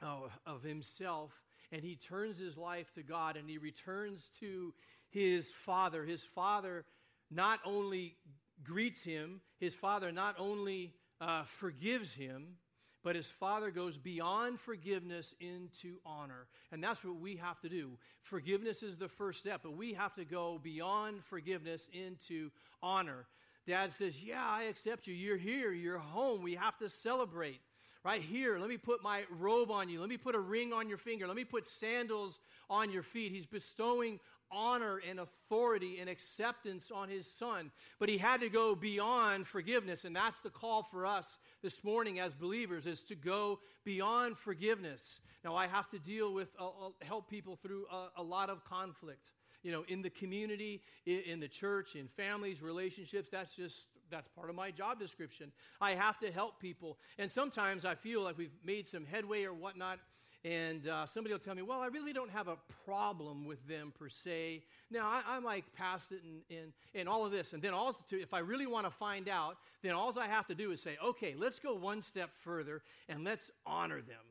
of, 0.00 0.30
of 0.46 0.62
himself, 0.62 1.32
and 1.72 1.82
he 1.82 1.96
turns 1.96 2.38
his 2.38 2.56
life 2.56 2.92
to 2.94 3.02
God 3.02 3.36
and 3.36 3.48
he 3.48 3.58
returns 3.58 4.30
to 4.40 4.72
his 5.10 5.50
father. 5.64 6.04
His 6.04 6.22
father 6.34 6.84
not 7.30 7.60
only 7.64 8.16
greets 8.64 9.02
him, 9.02 9.40
his 9.60 9.74
father 9.74 10.12
not 10.12 10.36
only 10.38 10.94
uh, 11.20 11.44
forgives 11.58 12.14
him, 12.14 12.56
but 13.04 13.16
his 13.16 13.26
father 13.26 13.70
goes 13.70 13.96
beyond 13.96 14.60
forgiveness 14.60 15.34
into 15.40 15.98
honor. 16.04 16.46
And 16.72 16.82
that's 16.82 17.04
what 17.04 17.20
we 17.20 17.36
have 17.36 17.60
to 17.60 17.68
do. 17.68 17.92
Forgiveness 18.22 18.82
is 18.82 18.96
the 18.96 19.08
first 19.08 19.38
step, 19.38 19.60
but 19.62 19.76
we 19.76 19.94
have 19.94 20.14
to 20.16 20.24
go 20.24 20.60
beyond 20.62 21.24
forgiveness 21.24 21.82
into 21.92 22.50
honor. 22.82 23.26
Dad 23.66 23.92
says, 23.92 24.22
Yeah, 24.22 24.44
I 24.44 24.64
accept 24.64 25.06
you. 25.06 25.14
You're 25.14 25.36
here. 25.36 25.72
You're 25.72 25.98
home. 25.98 26.42
We 26.42 26.56
have 26.56 26.76
to 26.78 26.90
celebrate. 26.90 27.60
Right 28.04 28.22
here, 28.22 28.58
let 28.58 28.68
me 28.68 28.76
put 28.76 29.02
my 29.02 29.24
robe 29.38 29.70
on 29.70 29.88
you. 29.88 30.00
Let 30.00 30.08
me 30.08 30.16
put 30.16 30.34
a 30.34 30.40
ring 30.40 30.72
on 30.72 30.88
your 30.88 30.98
finger. 30.98 31.26
Let 31.26 31.36
me 31.36 31.44
put 31.44 31.66
sandals 31.66 32.38
on 32.70 32.90
your 32.90 33.02
feet. 33.02 33.32
He's 33.32 33.46
bestowing 33.46 34.20
honor 34.50 35.00
and 35.06 35.20
authority 35.20 35.98
and 36.00 36.08
acceptance 36.08 36.90
on 36.94 37.08
his 37.08 37.26
son. 37.38 37.70
But 37.98 38.08
he 38.08 38.16
had 38.16 38.40
to 38.40 38.48
go 38.48 38.74
beyond 38.74 39.46
forgiveness, 39.46 40.04
and 40.04 40.14
that's 40.14 40.40
the 40.40 40.50
call 40.50 40.84
for 40.84 41.06
us 41.06 41.38
this 41.62 41.82
morning 41.84 42.20
as 42.20 42.32
believers 42.34 42.86
is 42.86 43.02
to 43.02 43.14
go 43.14 43.58
beyond 43.84 44.38
forgiveness. 44.38 45.20
Now, 45.44 45.56
I 45.56 45.66
have 45.66 45.90
to 45.90 45.98
deal 45.98 46.32
with, 46.32 46.48
uh, 46.58 46.68
uh 46.68 46.90
help 47.02 47.28
people 47.28 47.56
through 47.56 47.86
a, 47.92 48.20
a 48.20 48.22
lot 48.22 48.48
of 48.48 48.64
conflict 48.64 49.20
you 49.62 49.72
know, 49.72 49.84
in 49.88 50.02
the 50.02 50.10
community, 50.10 50.82
in, 51.04 51.20
in, 51.26 51.40
the 51.40 51.48
church, 51.48 51.96
in 51.96 52.06
families, 52.06 52.62
relationships. 52.62 53.28
That's 53.30 53.54
just 53.54 53.86
that's 54.10 54.28
part 54.28 54.50
of 54.50 54.56
my 54.56 54.70
job 54.70 54.98
description. 54.98 55.52
I 55.80 55.92
have 55.92 56.18
to 56.20 56.30
help 56.30 56.60
people. 56.60 56.98
And 57.18 57.30
sometimes 57.30 57.84
I 57.84 57.94
feel 57.94 58.22
like 58.22 58.38
we've 58.38 58.56
made 58.64 58.88
some 58.88 59.04
headway 59.04 59.44
or 59.44 59.54
whatnot, 59.54 59.98
and 60.44 60.86
uh, 60.88 61.06
somebody 61.06 61.34
will 61.34 61.40
tell 61.40 61.54
me, 61.54 61.62
well, 61.62 61.80
I 61.80 61.86
really 61.86 62.12
don't 62.12 62.30
have 62.30 62.46
a 62.46 62.56
problem 62.84 63.44
with 63.44 63.66
them 63.66 63.92
per 63.98 64.08
se. 64.08 64.62
Now, 64.90 65.20
I, 65.26 65.36
am 65.36 65.44
like 65.44 65.64
past 65.74 66.12
it 66.12 66.22
and, 66.22 66.58
and, 66.58 66.72
and 66.94 67.08
all 67.08 67.26
of 67.26 67.32
this. 67.32 67.52
And 67.52 67.60
then 67.60 67.74
also, 67.74 67.98
if 68.12 68.32
I 68.32 68.38
really 68.38 68.66
want 68.66 68.86
to 68.86 68.90
find 68.90 69.28
out, 69.28 69.56
then 69.82 69.92
all 69.92 70.16
I 70.18 70.28
have 70.28 70.46
to 70.46 70.54
do 70.54 70.70
is 70.70 70.80
say, 70.80 70.96
okay, 71.04 71.34
let's 71.36 71.58
go 71.58 71.74
one 71.74 72.02
step 72.02 72.30
further 72.44 72.82
and 73.08 73.24
let's 73.24 73.50
honor 73.66 74.00
them. 74.00 74.27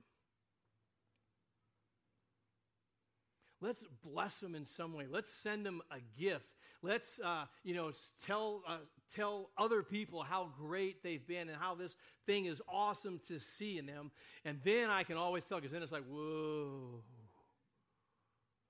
Let's 3.62 3.84
bless 4.04 4.36
them 4.36 4.56
in 4.56 4.66
some 4.66 4.94
way. 4.94 5.06
Let's 5.10 5.30
send 5.44 5.66
them 5.66 5.82
a 5.92 5.98
gift. 6.20 6.46
Let's, 6.84 7.20
uh, 7.20 7.46
you 7.64 7.74
know, 7.74 7.92
tell, 8.26 8.62
uh, 8.68 8.78
tell 9.16 9.50
other 9.58 9.82
people 9.82 10.22
how 10.22 10.52
great 10.60 11.02
they've 11.02 11.26
been 11.26 11.50
and 11.50 11.58
how 11.60 11.74
this 11.74 11.96
thing 12.28 12.46
is 12.46 12.62
awesome 12.70 13.20
to 13.28 13.40
see 13.40 13.80
in 13.80 13.88
them. 13.88 14.12
And 14.46 14.60
then 14.64 14.90
I 14.92 15.04
can 15.04 15.18
always 15.18 15.44
tell, 15.44 15.58
because 15.58 15.72
then 15.72 15.82
it's 15.82 15.92
like, 15.92 16.06
whoa. 16.08 17.02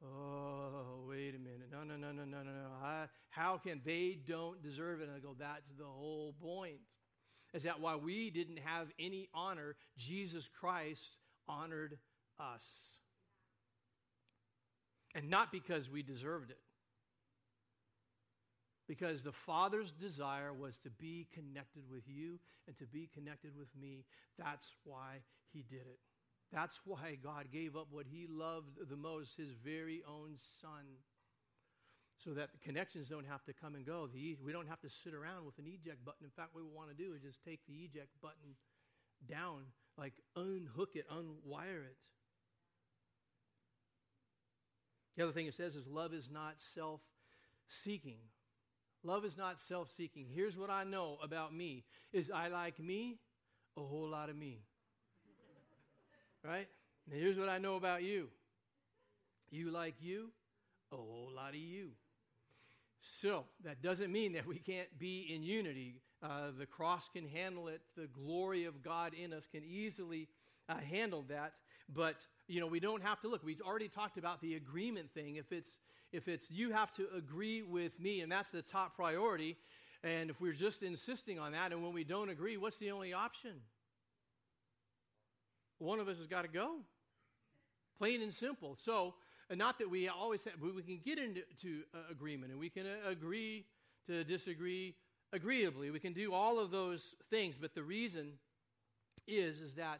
Oh, 0.06 1.06
wait 1.10 1.36
a 1.36 1.39
minute. 1.39 1.69
No, 1.71 1.84
no, 1.84 1.97
no, 1.97 2.12
no, 2.12 2.23
no, 2.23 2.43
no, 2.43 2.52
no. 2.52 2.69
I, 2.82 3.08
how 3.30 3.58
can 3.58 3.82
they 3.84 4.17
don't 4.26 4.62
deserve 4.63 5.02
it? 5.02 5.10
And 5.10 5.17
I 5.17 5.19
go, 5.19 5.36
that's 5.38 5.67
the 5.78 5.86
whole 5.86 6.34
point. 6.41 6.78
Is 7.54 7.63
that 7.63 7.82
why 7.82 7.95
we 7.95 8.30
didn't 8.30 8.60
have 8.60 8.88
any 9.00 9.28
honor? 9.34 9.76
Jesus 9.97 10.47
Christ 10.60 11.17
honored 11.47 11.97
us. 12.39 12.63
And 15.15 15.29
not 15.29 15.51
because 15.51 15.89
we 15.89 16.03
deserved 16.03 16.51
it. 16.51 16.59
Because 18.87 19.21
the 19.21 19.33
Father's 19.33 19.91
desire 19.91 20.53
was 20.53 20.77
to 20.83 20.89
be 20.89 21.27
connected 21.33 21.83
with 21.91 22.03
you 22.07 22.39
and 22.67 22.77
to 22.77 22.85
be 22.85 23.09
connected 23.13 23.51
with 23.57 23.67
me. 23.79 24.05
That's 24.37 24.67
why 24.85 25.19
He 25.51 25.63
did 25.63 25.81
it. 25.81 25.99
That's 26.53 26.79
why 26.85 27.17
God 27.21 27.47
gave 27.51 27.75
up 27.75 27.87
what 27.91 28.05
He 28.09 28.27
loved 28.29 28.77
the 28.89 28.95
most, 28.95 29.35
His 29.37 29.51
very 29.63 30.03
own 30.07 30.37
Son. 30.61 30.85
So 32.23 32.33
that 32.33 32.49
the 32.51 32.57
connections 32.59 33.09
don't 33.09 33.27
have 33.27 33.43
to 33.45 33.53
come 33.53 33.75
and 33.75 33.85
go. 33.85 34.07
The, 34.07 34.37
we 34.43 34.51
don't 34.51 34.67
have 34.67 34.81
to 34.81 34.89
sit 34.89 35.13
around 35.13 35.45
with 35.45 35.59
an 35.59 35.65
eject 35.67 36.03
button. 36.03 36.23
In 36.23 36.31
fact, 36.31 36.55
what 36.55 36.63
we 36.63 36.69
want 36.73 36.89
to 36.89 36.95
do 36.95 37.13
is 37.13 37.21
just 37.21 37.43
take 37.43 37.59
the 37.67 37.73
eject 37.73 38.09
button 38.21 38.55
down, 39.29 39.63
like 39.97 40.13
unhook 40.35 40.95
it, 40.95 41.05
unwire 41.11 41.83
it. 41.85 41.97
The 45.17 45.23
other 45.23 45.34
thing 45.34 45.47
it 45.47 45.56
says 45.56 45.75
is 45.75 45.88
love 45.88 46.13
is 46.13 46.30
not 46.32 46.56
self 46.73 47.01
seeking. 47.67 48.19
Love 49.03 49.25
is 49.25 49.36
not 49.36 49.60
self 49.60 49.91
seeking. 49.97 50.27
Here's 50.34 50.56
what 50.56 50.69
I 50.69 50.84
know 50.84 51.17
about 51.23 51.53
me 51.53 51.84
is 52.13 52.30
I 52.30 52.47
like 52.49 52.80
me, 52.80 53.17
a 53.75 53.82
whole 53.82 54.08
lot 54.08 54.30
of 54.30 54.36
me. 54.36 54.60
right? 56.45 56.67
And 57.12 57.19
here's 57.19 57.38
what 57.38 57.49
I 57.49 57.58
know 57.58 57.75
about 57.75 58.03
you. 58.03 58.27
You 59.49 59.71
like 59.71 59.95
you, 60.01 60.30
a 60.91 60.95
whole 60.97 61.32
lot 61.36 61.49
of 61.49 61.56
you. 61.56 61.89
So 63.21 63.45
that 63.63 63.82
doesn't 63.82 64.12
mean 64.12 64.34
that 64.34 64.45
we 64.45 64.58
can't 64.58 64.99
be 64.99 65.32
in 65.34 65.41
unity. 65.43 66.01
Uh, 66.21 66.51
the 66.58 66.65
cross 66.65 67.10
can 67.13 67.27
handle 67.27 67.67
it. 67.69 67.82
The 67.95 68.08
glory 68.08 68.65
of 68.65 68.84
God 68.84 69.13
in 69.13 69.34
us 69.34 69.47
can 69.51 69.63
easily 69.63 70.27
uh, 70.67 70.77
handle 70.77 71.23
that. 71.30 71.53
But 71.93 72.15
you 72.47 72.60
know, 72.60 72.67
we 72.67 72.80
don't 72.80 73.04
have 73.04 73.21
to 73.21 73.28
look. 73.28 73.43
We've 73.43 73.62
already 73.62 73.88
talked 73.88 74.17
about 74.17 74.41
the 74.41 74.56
agreement 74.56 75.12
thing. 75.13 75.38
If 75.38 75.52
it's 75.52 75.69
if 76.12 76.28
it's 76.28 76.50
you 76.50 76.71
have 76.71 76.93
to 76.95 77.08
agree 77.15 77.62
with 77.62 78.00
me, 78.00 78.21
and 78.21 78.32
that's 78.32 78.50
the 78.50 78.62
top 78.62 78.95
priority, 78.95 79.58
and 80.04 80.30
if 80.30 80.39
we're 80.39 80.54
just 80.54 80.84
insisting 80.84 81.39
on 81.39 81.52
that, 81.54 81.71
and 81.71 81.84
when 81.84 81.93
we 81.93 82.04
don't 82.04 82.30
agree, 82.30 82.58
what's 82.58 82.78
the 82.78 82.91
only 82.91 83.13
option? 83.13 83.52
One 85.80 86.00
of 86.00 86.08
us 86.08 86.17
has 86.17 86.28
got 86.28 86.41
to 86.43 86.47
go. 86.47 86.78
Plain 88.00 88.21
and 88.21 88.34
simple. 88.34 88.78
So, 88.84 89.15
and 89.50 89.60
not 89.60 89.80
that 89.80 89.89
we 89.89 90.08
always 90.08 90.43
have, 90.45 90.54
but 90.62 90.76
we 90.76 90.82
can 90.82 91.00
get 91.04 91.19
into 91.19 91.84
uh, 91.93 92.00
agreement, 92.12 92.52
and 92.52 92.60
we 92.60 92.69
can 92.69 92.86
uh, 92.86 93.10
agree 93.10 93.65
to 94.08 94.23
disagree 94.23 94.95
agreeably. 95.34 95.91
We 95.91 96.00
can 96.00 96.13
do 96.13 96.34
all 96.34 96.60
of 96.60 96.71
those 96.71 97.15
things, 97.30 97.56
but 97.60 97.76
the 97.76 97.84
reason 97.84 98.34
is 99.28 99.60
is 99.60 99.73
that 99.76 100.00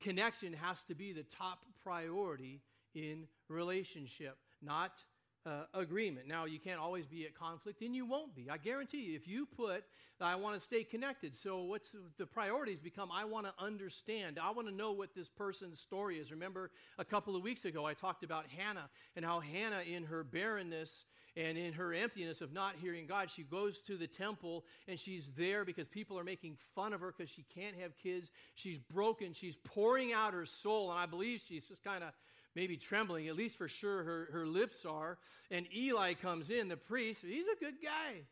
connection 0.00 0.52
has 0.52 0.82
to 0.84 0.94
be 0.94 1.12
the 1.12 1.24
top 1.24 1.60
priority 1.82 2.60
in 2.94 3.26
relationship, 3.48 4.36
not 4.62 5.02
uh, 5.46 5.64
agreement. 5.74 6.26
Now, 6.26 6.46
you 6.46 6.58
can't 6.58 6.80
always 6.80 7.06
be 7.06 7.26
at 7.26 7.34
conflict, 7.34 7.82
and 7.82 7.94
you 7.94 8.06
won't 8.06 8.34
be. 8.34 8.48
I 8.50 8.56
guarantee 8.56 9.02
you, 9.02 9.16
if 9.16 9.28
you 9.28 9.46
put, 9.46 9.84
I 10.20 10.36
want 10.36 10.58
to 10.58 10.64
stay 10.64 10.84
connected. 10.84 11.36
So, 11.36 11.62
what's 11.62 11.90
the 12.18 12.26
priorities 12.26 12.80
become? 12.80 13.10
I 13.12 13.24
want 13.24 13.46
to 13.46 13.52
understand. 13.62 14.38
I 14.42 14.50
want 14.52 14.68
to 14.68 14.74
know 14.74 14.92
what 14.92 15.14
this 15.14 15.28
person's 15.28 15.80
story 15.80 16.18
is. 16.18 16.30
Remember, 16.30 16.70
a 16.98 17.04
couple 17.04 17.36
of 17.36 17.42
weeks 17.42 17.64
ago, 17.64 17.84
I 17.84 17.92
talked 17.92 18.24
about 18.24 18.46
Hannah 18.46 18.88
and 19.16 19.24
how 19.24 19.40
Hannah, 19.40 19.80
in 19.80 20.04
her 20.04 20.24
barrenness 20.24 21.04
and 21.36 21.58
in 21.58 21.72
her 21.72 21.92
emptiness 21.92 22.40
of 22.40 22.52
not 22.52 22.74
hearing 22.80 23.06
God, 23.06 23.28
she 23.30 23.42
goes 23.42 23.80
to 23.86 23.96
the 23.96 24.06
temple 24.06 24.64
and 24.86 24.98
she's 24.98 25.30
there 25.36 25.64
because 25.64 25.88
people 25.88 26.18
are 26.18 26.24
making 26.24 26.56
fun 26.74 26.92
of 26.92 27.00
her 27.00 27.12
because 27.16 27.30
she 27.30 27.44
can't 27.54 27.76
have 27.76 27.96
kids. 27.98 28.30
She's 28.54 28.78
broken. 28.78 29.32
She's 29.32 29.56
pouring 29.64 30.12
out 30.12 30.32
her 30.32 30.46
soul, 30.46 30.90
and 30.90 30.98
I 30.98 31.06
believe 31.06 31.40
she's 31.46 31.64
just 31.64 31.82
kind 31.82 32.04
of 32.04 32.10
maybe 32.54 32.76
trembling, 32.76 33.28
at 33.28 33.36
least 33.36 33.56
for 33.58 33.66
sure 33.66 34.04
her, 34.04 34.28
her 34.32 34.46
lips 34.46 34.84
are. 34.84 35.18
And 35.50 35.66
Eli 35.74 36.14
comes 36.14 36.50
in, 36.50 36.68
the 36.68 36.76
priest, 36.76 37.22
he's 37.26 37.46
a 37.46 37.58
good 37.58 37.82
guy, 37.82 38.22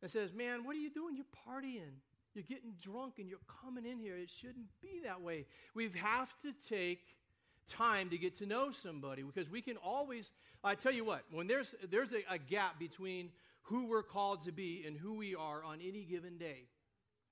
and 0.00 0.10
says, 0.10 0.32
Man, 0.32 0.64
what 0.64 0.76
are 0.76 0.80
you 0.80 0.90
doing? 0.90 1.16
You're 1.16 1.26
partying. 1.46 2.00
You're 2.34 2.44
getting 2.44 2.72
drunk 2.80 3.18
and 3.18 3.28
you're 3.28 3.38
coming 3.62 3.84
in 3.84 3.98
here. 3.98 4.16
It 4.16 4.30
shouldn't 4.40 4.68
be 4.80 5.02
that 5.04 5.20
way. 5.20 5.44
We 5.74 5.90
have 5.96 6.32
to 6.40 6.52
take 6.66 7.04
time 7.76 8.10
to 8.10 8.18
get 8.18 8.38
to 8.38 8.46
know 8.46 8.70
somebody 8.70 9.22
because 9.22 9.50
we 9.50 9.62
can 9.62 9.76
always, 9.76 10.32
I 10.62 10.74
tell 10.74 10.92
you 10.92 11.04
what, 11.04 11.24
when 11.30 11.46
there's, 11.46 11.74
there's 11.90 12.12
a, 12.12 12.34
a 12.34 12.38
gap 12.38 12.78
between 12.78 13.30
who 13.62 13.86
we're 13.86 14.02
called 14.02 14.44
to 14.44 14.52
be 14.52 14.84
and 14.86 14.96
who 14.96 15.14
we 15.14 15.34
are 15.34 15.64
on 15.64 15.78
any 15.80 16.04
given 16.04 16.38
day. 16.38 16.64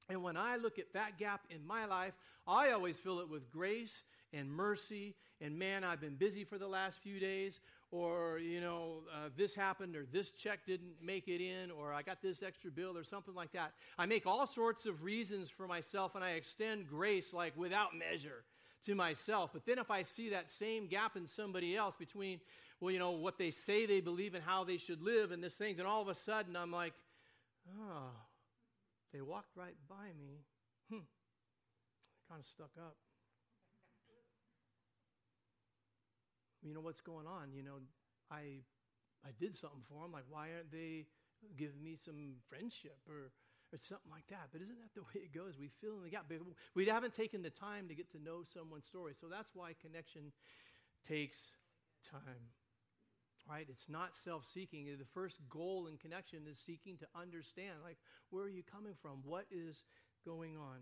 And 0.08 0.22
when 0.22 0.36
I 0.36 0.56
look 0.56 0.78
at 0.78 0.92
that 0.94 1.18
gap 1.18 1.42
in 1.50 1.66
my 1.66 1.84
life, 1.86 2.14
I 2.46 2.70
always 2.70 2.96
fill 2.96 3.20
it 3.20 3.28
with 3.28 3.50
grace 3.50 4.02
and 4.32 4.50
mercy 4.50 5.14
and 5.40 5.58
man, 5.58 5.84
I've 5.84 6.00
been 6.00 6.16
busy 6.16 6.44
for 6.44 6.58
the 6.58 6.66
last 6.66 6.98
few 6.98 7.18
days, 7.18 7.60
or, 7.90 8.38
you 8.38 8.60
know, 8.60 8.98
uh, 9.12 9.30
this 9.36 9.54
happened, 9.54 9.96
or 9.96 10.06
this 10.12 10.32
check 10.32 10.66
didn't 10.66 10.92
make 11.02 11.28
it 11.28 11.42
in, 11.42 11.70
or 11.70 11.94
I 11.94 12.02
got 12.02 12.20
this 12.20 12.42
extra 12.42 12.70
bill, 12.70 12.96
or 12.96 13.04
something 13.04 13.34
like 13.34 13.52
that. 13.52 13.72
I 13.98 14.06
make 14.06 14.26
all 14.26 14.46
sorts 14.46 14.84
of 14.84 15.02
reasons 15.02 15.48
for 15.48 15.66
myself, 15.66 16.14
and 16.14 16.22
I 16.22 16.32
extend 16.32 16.88
grace 16.88 17.32
like 17.32 17.56
without 17.56 17.96
measure 17.96 18.44
to 18.86 18.94
myself. 18.94 19.50
But 19.52 19.66
then 19.66 19.78
if 19.78 19.90
I 19.90 20.02
see 20.02 20.30
that 20.30 20.50
same 20.50 20.86
gap 20.86 21.16
in 21.16 21.26
somebody 21.26 21.76
else 21.76 21.94
between, 21.98 22.40
well, 22.80 22.90
you 22.90 22.98
know, 22.98 23.12
what 23.12 23.38
they 23.38 23.50
say 23.50 23.86
they 23.86 24.00
believe 24.00 24.34
and 24.34 24.42
how 24.44 24.64
they 24.64 24.78
should 24.78 25.02
live 25.02 25.32
and 25.32 25.42
this 25.42 25.54
thing, 25.54 25.76
then 25.76 25.86
all 25.86 26.02
of 26.02 26.08
a 26.08 26.14
sudden 26.14 26.56
I'm 26.56 26.72
like, 26.72 26.94
oh, 27.78 28.10
they 29.12 29.20
walked 29.20 29.56
right 29.56 29.76
by 29.88 30.06
me. 30.18 30.44
Hmm. 30.88 31.04
Kind 32.28 32.40
of 32.40 32.46
stuck 32.46 32.70
up. 32.78 32.96
you 36.62 36.74
know 36.74 36.80
what's 36.80 37.00
going 37.00 37.26
on 37.26 37.52
you 37.54 37.62
know 37.62 37.80
i 38.30 38.60
i 39.24 39.30
did 39.38 39.54
something 39.54 39.80
for 39.88 40.02
them 40.02 40.12
like 40.12 40.24
why 40.28 40.48
aren't 40.52 40.70
they 40.70 41.06
giving 41.56 41.82
me 41.82 41.96
some 41.96 42.36
friendship 42.48 42.98
or 43.08 43.32
or 43.72 43.78
something 43.78 44.10
like 44.10 44.26
that. 44.28 44.48
But 44.52 44.62
isn't 44.62 44.78
that 44.78 44.94
the 44.94 45.02
way 45.14 45.24
it 45.24 45.34
goes? 45.34 45.54
We 45.58 45.70
fill 45.80 45.98
in 45.98 46.04
the 46.04 46.10
gap. 46.10 46.30
We 46.74 46.86
haven't 46.86 47.14
taken 47.14 47.42
the 47.42 47.50
time 47.50 47.88
to 47.88 47.94
get 47.94 48.10
to 48.12 48.22
know 48.22 48.42
someone's 48.52 48.86
story. 48.86 49.14
So 49.20 49.26
that's 49.28 49.50
why 49.54 49.74
connection 49.80 50.32
takes 51.06 51.38
time 52.04 52.52
right? 53.48 53.66
It's 53.68 53.88
not 53.88 54.16
self-seeking. 54.16 54.86
The 54.86 55.04
first 55.12 55.38
goal 55.48 55.88
in 55.88 55.96
connection 55.96 56.40
is 56.48 56.58
seeking 56.64 56.96
to 56.98 57.06
understand 57.20 57.78
like 57.82 57.96
where 58.30 58.44
are 58.44 58.48
you 58.48 58.62
coming 58.62 58.94
from? 59.00 59.22
What 59.24 59.46
is 59.50 59.84
going 60.24 60.56
on? 60.56 60.78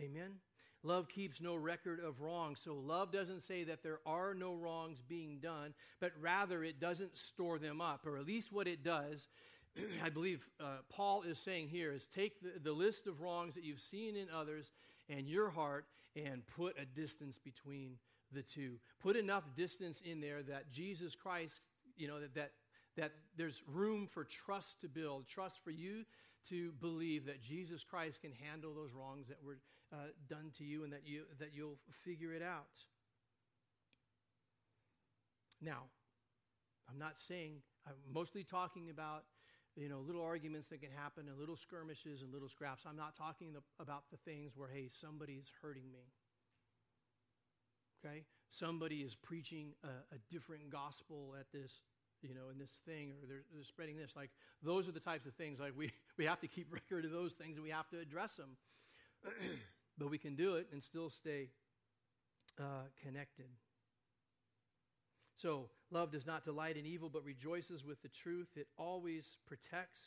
Amen? 0.00 0.36
Love 0.82 1.08
keeps 1.08 1.42
no 1.42 1.56
record 1.56 2.00
of 2.00 2.22
wrong. 2.22 2.56
So 2.64 2.74
love 2.74 3.12
doesn't 3.12 3.44
say 3.44 3.64
that 3.64 3.82
there 3.82 4.00
are 4.06 4.32
no 4.32 4.54
wrongs 4.54 5.02
being 5.06 5.38
done, 5.38 5.74
but 6.00 6.12
rather 6.20 6.64
it 6.64 6.80
doesn't 6.80 7.18
store 7.18 7.58
them 7.58 7.82
up, 7.82 8.06
or 8.06 8.16
at 8.16 8.26
least 8.26 8.50
what 8.50 8.66
it 8.66 8.82
does. 8.82 9.28
I 10.04 10.08
believe 10.08 10.46
uh, 10.60 10.78
Paul 10.88 11.22
is 11.22 11.38
saying 11.38 11.68
here 11.68 11.92
is 11.92 12.06
take 12.14 12.40
the, 12.40 12.58
the 12.62 12.72
list 12.72 13.06
of 13.06 13.20
wrongs 13.20 13.54
that 13.54 13.64
you've 13.64 13.80
seen 13.80 14.16
in 14.16 14.28
others 14.34 14.72
and 15.08 15.26
your 15.26 15.50
heart 15.50 15.86
and 16.16 16.42
put 16.46 16.76
a 16.80 16.84
distance 16.84 17.38
between 17.38 17.96
the 18.32 18.42
two. 18.42 18.76
Put 19.02 19.16
enough 19.16 19.44
distance 19.56 20.02
in 20.04 20.20
there 20.20 20.42
that 20.42 20.70
Jesus 20.72 21.14
Christ, 21.14 21.60
you 21.96 22.08
know, 22.08 22.20
that, 22.20 22.34
that, 22.34 22.52
that 22.96 23.12
there's 23.36 23.62
room 23.66 24.06
for 24.06 24.24
trust 24.24 24.80
to 24.80 24.88
build, 24.88 25.26
trust 25.28 25.62
for 25.62 25.70
you 25.70 26.04
to 26.48 26.72
believe 26.80 27.26
that 27.26 27.42
Jesus 27.42 27.84
Christ 27.84 28.20
can 28.20 28.32
handle 28.32 28.72
those 28.74 28.92
wrongs 28.92 29.28
that 29.28 29.38
were 29.44 29.58
uh, 29.92 29.96
done 30.28 30.52
to 30.58 30.64
you 30.64 30.84
and 30.84 30.92
that, 30.92 31.02
you, 31.04 31.22
that 31.38 31.50
you'll 31.52 31.78
figure 32.04 32.32
it 32.32 32.42
out. 32.42 32.68
Now, 35.60 35.82
I'm 36.88 36.98
not 36.98 37.16
saying, 37.28 37.56
I'm 37.86 37.94
mostly 38.12 38.44
talking 38.44 38.90
about 38.90 39.24
you 39.80 39.88
know, 39.88 40.00
little 40.06 40.22
arguments 40.22 40.68
that 40.68 40.82
can 40.82 40.90
happen 40.94 41.24
and 41.28 41.38
little 41.38 41.56
skirmishes 41.56 42.20
and 42.20 42.30
little 42.32 42.48
scraps. 42.48 42.82
I'm 42.86 42.96
not 42.96 43.16
talking 43.16 43.54
the, 43.54 43.60
about 43.82 44.04
the 44.10 44.18
things 44.18 44.52
where, 44.54 44.68
hey, 44.68 44.90
somebody's 45.00 45.46
hurting 45.62 45.90
me. 45.90 46.04
Okay? 48.04 48.24
Somebody 48.50 48.96
is 48.96 49.14
preaching 49.14 49.72
a, 49.82 50.14
a 50.14 50.18
different 50.30 50.70
gospel 50.70 51.34
at 51.38 51.46
this, 51.50 51.72
you 52.20 52.34
know, 52.34 52.50
in 52.52 52.58
this 52.58 52.76
thing, 52.86 53.12
or 53.22 53.26
they're, 53.26 53.44
they're 53.54 53.64
spreading 53.64 53.96
this. 53.96 54.10
Like, 54.14 54.30
those 54.62 54.86
are 54.86 54.92
the 54.92 55.00
types 55.00 55.24
of 55.24 55.32
things, 55.34 55.58
like, 55.58 55.72
we, 55.74 55.92
we 56.18 56.26
have 56.26 56.40
to 56.40 56.48
keep 56.48 56.70
record 56.72 57.06
of 57.06 57.10
those 57.10 57.32
things 57.32 57.56
and 57.56 57.64
we 57.64 57.70
have 57.70 57.88
to 57.88 57.98
address 57.98 58.32
them. 58.32 58.56
but 59.98 60.10
we 60.10 60.18
can 60.18 60.34
do 60.34 60.56
it 60.56 60.68
and 60.72 60.82
still 60.82 61.08
stay 61.08 61.48
uh, 62.58 62.84
connected. 63.02 63.48
So, 65.38 65.70
love 65.90 66.12
does 66.12 66.26
not 66.26 66.44
delight 66.44 66.76
in 66.76 66.86
evil, 66.86 67.10
but 67.12 67.24
rejoices 67.24 67.84
with 67.84 68.00
the 68.02 68.08
truth. 68.08 68.48
It 68.56 68.68
always 68.76 69.24
protects, 69.46 70.00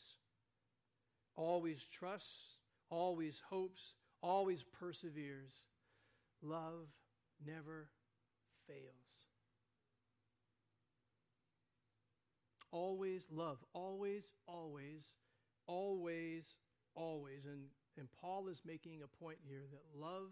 always 1.36 1.86
trusts, 1.92 2.58
always 2.90 3.42
hopes, 3.50 3.82
always 4.22 4.64
perseveres. 4.80 5.52
Love 6.42 6.88
never 7.46 7.90
fails. 8.68 8.80
Always 12.72 13.22
love, 13.32 13.58
always, 13.74 14.24
always, 14.48 15.04
always, 15.68 16.44
always. 16.96 17.46
And, 17.46 17.66
and 17.98 18.08
Paul 18.20 18.48
is 18.48 18.62
making 18.66 19.02
a 19.04 19.24
point 19.24 19.38
here 19.48 19.64
that 19.72 20.00
love 20.00 20.30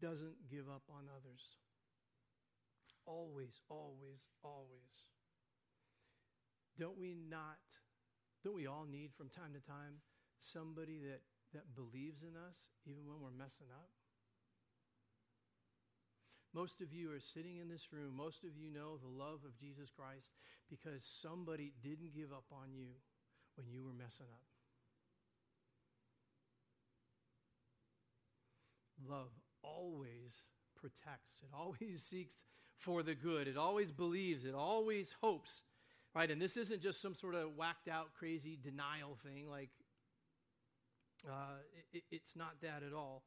doesn't 0.00 0.34
give 0.50 0.68
up 0.68 0.82
on 0.90 1.04
others. 1.14 1.42
Always, 3.08 3.56
always, 3.72 4.20
always. 4.44 4.92
Don't 6.78 7.00
we 7.00 7.16
not, 7.16 7.56
don't 8.44 8.54
we 8.54 8.68
all 8.68 8.84
need 8.84 9.16
from 9.16 9.30
time 9.32 9.56
to 9.56 9.64
time 9.64 10.04
somebody 10.52 11.00
that, 11.08 11.24
that 11.56 11.74
believes 11.74 12.20
in 12.20 12.36
us 12.36 12.60
even 12.84 13.08
when 13.08 13.16
we're 13.24 13.32
messing 13.32 13.72
up? 13.72 13.88
Most 16.52 16.80
of 16.84 16.92
you 16.92 17.10
are 17.12 17.24
sitting 17.32 17.56
in 17.56 17.68
this 17.68 17.88
room. 17.92 18.12
Most 18.12 18.44
of 18.44 18.56
you 18.56 18.68
know 18.68 19.00
the 19.00 19.08
love 19.08 19.40
of 19.44 19.56
Jesus 19.56 19.88
Christ 19.88 20.28
because 20.68 21.00
somebody 21.22 21.72
didn't 21.82 22.12
give 22.14 22.32
up 22.32 22.44
on 22.52 22.76
you 22.76 22.92
when 23.56 23.68
you 23.72 23.84
were 23.84 23.96
messing 23.96 24.28
up. 24.28 24.44
Love 29.08 29.32
always 29.62 30.44
protects, 30.76 31.40
it 31.42 31.50
always 31.56 32.04
seeks 32.10 32.36
for 32.78 33.02
the 33.02 33.14
good, 33.14 33.48
it 33.48 33.56
always 33.56 33.90
believes, 33.90 34.44
it 34.44 34.54
always 34.54 35.14
hopes. 35.20 35.62
Right? 36.14 36.30
And 36.30 36.40
this 36.40 36.56
isn't 36.56 36.82
just 36.82 37.02
some 37.02 37.14
sort 37.14 37.34
of 37.34 37.56
whacked 37.56 37.88
out, 37.88 38.08
crazy 38.18 38.58
denial 38.60 39.16
thing. 39.22 39.48
Like, 39.48 39.68
uh, 41.28 41.60
it, 41.92 42.02
it's 42.10 42.34
not 42.34 42.60
that 42.62 42.82
at 42.86 42.92
all. 42.92 43.22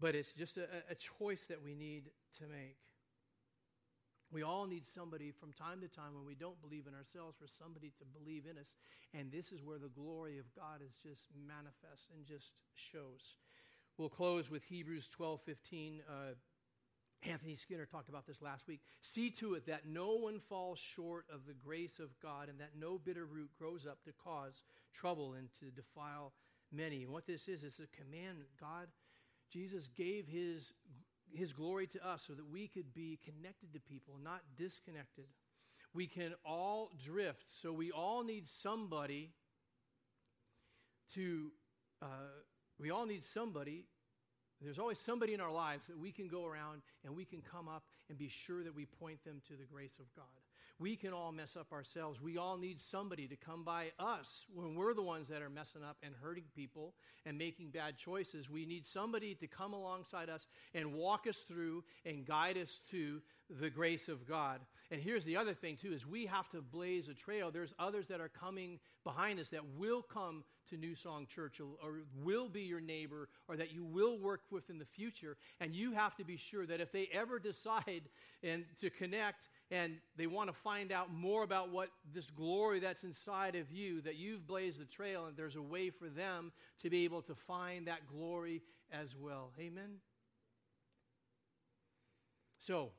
But 0.00 0.14
it's 0.14 0.32
just 0.32 0.56
a, 0.56 0.66
a 0.90 0.94
choice 0.94 1.44
that 1.48 1.62
we 1.62 1.74
need 1.74 2.10
to 2.38 2.44
make. 2.44 2.78
We 4.32 4.42
all 4.42 4.66
need 4.66 4.84
somebody 4.86 5.32
from 5.32 5.52
time 5.52 5.80
to 5.80 5.88
time 5.88 6.14
when 6.14 6.24
we 6.24 6.34
don't 6.34 6.60
believe 6.62 6.86
in 6.86 6.94
ourselves 6.94 7.36
for 7.38 7.46
somebody 7.58 7.92
to 7.98 8.04
believe 8.06 8.44
in 8.48 8.56
us. 8.56 8.68
And 9.12 9.30
this 9.30 9.52
is 9.52 9.62
where 9.62 9.78
the 9.78 9.88
glory 9.88 10.38
of 10.38 10.46
God 10.54 10.80
is 10.86 10.94
just 11.02 11.26
manifest 11.34 12.08
and 12.14 12.24
just 12.24 12.54
shows. 12.74 13.36
We'll 13.98 14.08
close 14.08 14.48
with 14.50 14.62
Hebrews 14.64 15.08
12 15.10 15.40
15. 15.42 16.00
Uh, 16.08 16.12
Anthony 17.22 17.54
Skinner 17.54 17.84
talked 17.84 18.08
about 18.08 18.26
this 18.26 18.40
last 18.40 18.66
week. 18.66 18.80
See 19.02 19.30
to 19.32 19.54
it 19.54 19.66
that 19.66 19.86
no 19.86 20.14
one 20.14 20.40
falls 20.48 20.78
short 20.78 21.26
of 21.32 21.46
the 21.46 21.52
grace 21.52 21.98
of 21.98 22.08
God 22.22 22.48
and 22.48 22.58
that 22.60 22.70
no 22.78 22.98
bitter 22.98 23.26
root 23.26 23.50
grows 23.58 23.86
up 23.86 24.02
to 24.04 24.12
cause 24.12 24.62
trouble 24.94 25.34
and 25.34 25.48
to 25.60 25.66
defile 25.66 26.32
many. 26.72 27.02
And 27.02 27.12
what 27.12 27.26
this 27.26 27.46
is, 27.46 27.62
is 27.62 27.78
a 27.78 28.02
command. 28.02 28.38
God 28.58 28.88
Jesus 29.50 29.88
gave 29.96 30.26
his, 30.28 30.72
his 31.32 31.52
glory 31.52 31.86
to 31.88 32.08
us 32.08 32.22
so 32.26 32.34
that 32.34 32.48
we 32.50 32.68
could 32.68 32.94
be 32.94 33.18
connected 33.24 33.72
to 33.72 33.80
people, 33.80 34.14
not 34.22 34.40
disconnected. 34.56 35.24
We 35.92 36.06
can 36.06 36.34
all 36.44 36.90
drift, 37.04 37.46
so 37.48 37.72
we 37.72 37.90
all 37.90 38.22
need 38.22 38.46
somebody 38.48 39.32
to, 41.14 41.50
uh, 42.00 42.06
we 42.78 42.90
all 42.90 43.06
need 43.06 43.24
somebody. 43.24 43.86
There's 44.62 44.78
always 44.78 44.98
somebody 44.98 45.34
in 45.34 45.40
our 45.40 45.52
lives 45.52 45.84
that 45.88 45.98
we 45.98 46.12
can 46.12 46.28
go 46.28 46.44
around 46.44 46.82
and 47.04 47.16
we 47.16 47.24
can 47.24 47.40
come 47.40 47.68
up 47.68 47.84
and 48.08 48.18
be 48.18 48.28
sure 48.28 48.62
that 48.62 48.74
we 48.74 48.84
point 48.84 49.24
them 49.24 49.40
to 49.48 49.54
the 49.54 49.64
grace 49.64 49.98
of 49.98 50.06
God. 50.14 50.26
We 50.78 50.96
can 50.96 51.12
all 51.12 51.30
mess 51.30 51.56
up 51.58 51.72
ourselves. 51.72 52.22
We 52.22 52.38
all 52.38 52.56
need 52.56 52.80
somebody 52.80 53.28
to 53.28 53.36
come 53.36 53.64
by 53.64 53.92
us 53.98 54.46
when 54.54 54.74
we're 54.74 54.94
the 54.94 55.02
ones 55.02 55.28
that 55.28 55.42
are 55.42 55.50
messing 55.50 55.82
up 55.82 55.98
and 56.02 56.14
hurting 56.22 56.44
people 56.56 56.94
and 57.26 57.36
making 57.36 57.68
bad 57.68 57.98
choices. 57.98 58.48
We 58.48 58.64
need 58.64 58.86
somebody 58.86 59.34
to 59.36 59.46
come 59.46 59.74
alongside 59.74 60.30
us 60.30 60.46
and 60.74 60.94
walk 60.94 61.26
us 61.26 61.36
through 61.46 61.84
and 62.06 62.26
guide 62.26 62.56
us 62.56 62.80
to 62.92 63.20
the 63.60 63.68
grace 63.68 64.08
of 64.08 64.26
God. 64.26 64.60
And 64.90 65.02
here's 65.02 65.24
the 65.24 65.36
other 65.36 65.52
thing, 65.52 65.76
too, 65.76 65.92
is 65.92 66.06
we 66.06 66.24
have 66.24 66.48
to 66.50 66.62
blaze 66.62 67.08
a 67.08 67.14
trail. 67.14 67.50
There's 67.50 67.74
others 67.78 68.06
that 68.08 68.22
are 68.22 68.30
coming 68.30 68.78
behind 69.04 69.38
us 69.38 69.50
that 69.50 69.66
will 69.76 70.00
come 70.00 70.44
to 70.70 70.76
New 70.76 70.94
Song 70.94 71.26
Church 71.26 71.60
or, 71.60 71.66
or 71.86 71.98
will 72.22 72.48
be 72.48 72.62
your 72.62 72.80
neighbor 72.80 73.28
or 73.48 73.56
that 73.56 73.72
you 73.72 73.84
will 73.84 74.18
work 74.18 74.40
with 74.50 74.70
in 74.70 74.78
the 74.78 74.84
future. 74.84 75.36
And 75.60 75.74
you 75.74 75.92
have 75.92 76.16
to 76.16 76.24
be 76.24 76.36
sure 76.36 76.66
that 76.66 76.80
if 76.80 76.92
they 76.92 77.08
ever 77.12 77.38
decide 77.38 78.02
and 78.42 78.64
to 78.80 78.90
connect 78.90 79.48
and 79.70 79.96
they 80.16 80.26
want 80.26 80.48
to 80.48 80.54
find 80.54 80.92
out 80.92 81.12
more 81.12 81.42
about 81.42 81.70
what 81.70 81.90
this 82.14 82.30
glory 82.30 82.80
that's 82.80 83.04
inside 83.04 83.54
of 83.54 83.70
you, 83.70 84.00
that 84.02 84.16
you've 84.16 84.46
blazed 84.46 84.80
the 84.80 84.84
trail 84.84 85.26
and 85.26 85.36
there's 85.36 85.56
a 85.56 85.62
way 85.62 85.90
for 85.90 86.08
them 86.08 86.52
to 86.82 86.90
be 86.90 87.04
able 87.04 87.22
to 87.22 87.34
find 87.34 87.86
that 87.86 88.08
glory 88.08 88.62
as 88.92 89.14
well. 89.16 89.52
Amen? 89.58 89.98
So, 92.58 92.90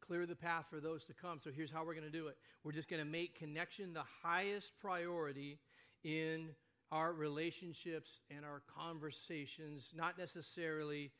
clear 0.00 0.26
the 0.26 0.36
path 0.36 0.66
for 0.70 0.80
those 0.80 1.04
to 1.06 1.12
come. 1.12 1.40
So, 1.42 1.50
here's 1.54 1.70
how 1.70 1.84
we're 1.84 1.94
going 1.94 2.06
to 2.06 2.10
do 2.10 2.28
it 2.28 2.36
we're 2.64 2.72
just 2.72 2.88
going 2.88 3.02
to 3.02 3.08
make 3.08 3.38
connection 3.38 3.92
the 3.92 4.04
highest 4.22 4.72
priority 4.80 5.58
in 6.04 6.50
our 6.92 7.12
relationships 7.12 8.20
and 8.30 8.44
our 8.44 8.62
conversations, 8.78 9.88
not 9.96 10.18
necessarily 10.18 11.10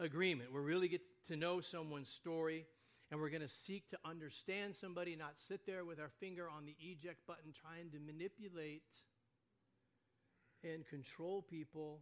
agreement. 0.00 0.52
We're 0.52 0.60
really 0.60 0.88
get 0.88 1.02
to 1.28 1.36
know 1.36 1.60
someone's 1.60 2.08
story 2.08 2.66
and 3.10 3.20
we're 3.20 3.30
going 3.30 3.42
to 3.42 3.48
seek 3.48 3.88
to 3.90 3.98
understand 4.04 4.74
somebody, 4.74 5.14
not 5.16 5.38
sit 5.48 5.66
there 5.66 5.84
with 5.84 6.00
our 6.00 6.10
finger 6.20 6.48
on 6.48 6.66
the 6.66 6.74
eject 6.80 7.26
button 7.26 7.52
trying 7.54 7.90
to 7.92 7.98
manipulate 8.00 8.82
and 10.64 10.86
control 10.86 11.42
people 11.42 12.00